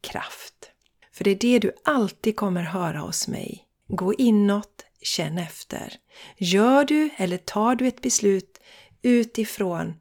kraft. 0.00 0.70
För 1.12 1.24
det 1.24 1.30
är 1.30 1.38
det 1.38 1.58
du 1.58 1.72
alltid 1.84 2.36
kommer 2.36 2.62
höra 2.62 2.98
hos 2.98 3.28
mig. 3.28 3.64
Gå 3.88 4.14
inåt, 4.14 4.86
känn 5.02 5.38
efter. 5.38 5.92
Gör 6.36 6.84
du 6.84 7.10
eller 7.16 7.38
tar 7.38 7.74
du 7.74 7.86
ett 7.86 8.00
beslut 8.00 8.60
utifrån 9.02 9.94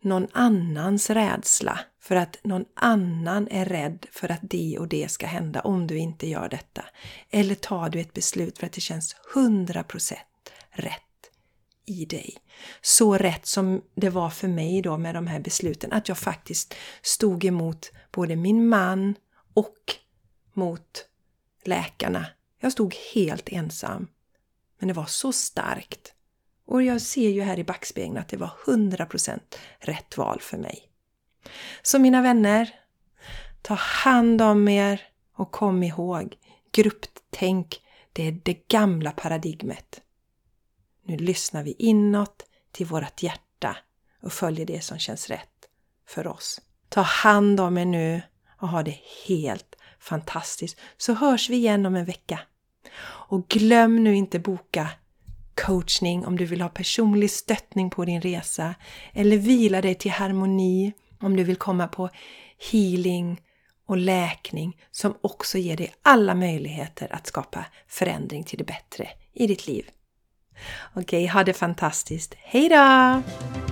någon 0.00 0.26
annans 0.32 1.10
rädsla 1.10 1.80
för 2.00 2.16
att 2.16 2.36
någon 2.44 2.64
annan 2.74 3.48
är 3.48 3.64
rädd 3.64 4.06
för 4.10 4.30
att 4.30 4.40
det 4.42 4.78
och 4.78 4.88
det 4.88 5.10
ska 5.10 5.26
hända 5.26 5.60
om 5.60 5.86
du 5.86 5.98
inte 5.98 6.26
gör 6.26 6.48
detta. 6.48 6.84
Eller 7.30 7.54
tar 7.54 7.88
du 7.88 8.00
ett 8.00 8.12
beslut 8.12 8.58
för 8.58 8.66
att 8.66 8.72
det 8.72 8.80
känns 8.80 9.16
100% 9.34 10.14
rätt 10.70 11.11
i 11.86 12.04
dig. 12.04 12.36
Så 12.80 13.16
rätt 13.16 13.46
som 13.46 13.82
det 13.94 14.10
var 14.10 14.30
för 14.30 14.48
mig 14.48 14.82
då 14.82 14.98
med 14.98 15.14
de 15.14 15.26
här 15.26 15.40
besluten, 15.40 15.92
att 15.92 16.08
jag 16.08 16.18
faktiskt 16.18 16.74
stod 17.02 17.44
emot 17.44 17.92
både 18.12 18.36
min 18.36 18.68
man 18.68 19.14
och 19.54 19.94
mot 20.52 21.06
läkarna. 21.64 22.26
Jag 22.60 22.72
stod 22.72 22.94
helt 23.14 23.48
ensam. 23.48 24.08
Men 24.78 24.88
det 24.88 24.94
var 24.94 25.06
så 25.06 25.32
starkt. 25.32 26.14
Och 26.66 26.82
jag 26.82 27.00
ser 27.00 27.28
ju 27.28 27.42
här 27.42 27.58
i 27.58 27.64
backspegeln 27.64 28.18
att 28.18 28.28
det 28.28 28.36
var 28.36 28.52
100% 28.66 29.40
rätt 29.78 30.16
val 30.16 30.40
för 30.40 30.58
mig. 30.58 30.88
Så 31.82 31.98
mina 31.98 32.22
vänner, 32.22 32.74
ta 33.62 33.74
hand 33.74 34.42
om 34.42 34.68
er 34.68 35.02
och 35.36 35.50
kom 35.50 35.82
ihåg, 35.82 36.36
grupptänk, 36.72 37.80
det 38.12 38.28
är 38.28 38.40
det 38.42 38.68
gamla 38.68 39.10
paradigmet. 39.10 40.00
Nu 41.04 41.16
lyssnar 41.16 41.62
vi 41.62 41.74
inåt 41.78 42.46
till 42.72 42.86
vårt 42.86 43.22
hjärta 43.22 43.76
och 44.22 44.32
följer 44.32 44.66
det 44.66 44.80
som 44.80 44.98
känns 44.98 45.28
rätt 45.28 45.48
för 46.06 46.26
oss. 46.26 46.60
Ta 46.88 47.00
hand 47.00 47.60
om 47.60 47.78
er 47.78 47.84
nu 47.84 48.22
och 48.60 48.68
ha 48.68 48.82
det 48.82 48.98
helt 49.26 49.76
fantastiskt. 50.00 50.78
Så 50.96 51.14
hörs 51.14 51.50
vi 51.50 51.56
igen 51.56 51.86
om 51.86 51.96
en 51.96 52.04
vecka. 52.04 52.40
Och 53.04 53.48
glöm 53.48 54.04
nu 54.04 54.14
inte 54.14 54.38
boka 54.38 54.88
coachning 55.54 56.26
om 56.26 56.36
du 56.36 56.44
vill 56.44 56.60
ha 56.60 56.68
personlig 56.68 57.30
stöttning 57.30 57.90
på 57.90 58.04
din 58.04 58.20
resa 58.20 58.74
eller 59.12 59.36
vila 59.36 59.80
dig 59.80 59.94
till 59.94 60.10
harmoni 60.10 60.92
om 61.20 61.36
du 61.36 61.44
vill 61.44 61.56
komma 61.56 61.88
på 61.88 62.10
healing 62.70 63.40
och 63.86 63.96
läkning 63.96 64.76
som 64.90 65.14
också 65.20 65.58
ger 65.58 65.76
dig 65.76 65.94
alla 66.02 66.34
möjligheter 66.34 67.14
att 67.14 67.26
skapa 67.26 67.66
förändring 67.88 68.44
till 68.44 68.58
det 68.58 68.64
bättre 68.64 69.08
i 69.32 69.46
ditt 69.46 69.66
liv. 69.66 69.90
Okej, 70.94 71.26
ha 71.26 71.44
det 71.44 71.52
fantastiskt. 71.52 72.34
Hej 72.38 72.68
då! 72.68 73.71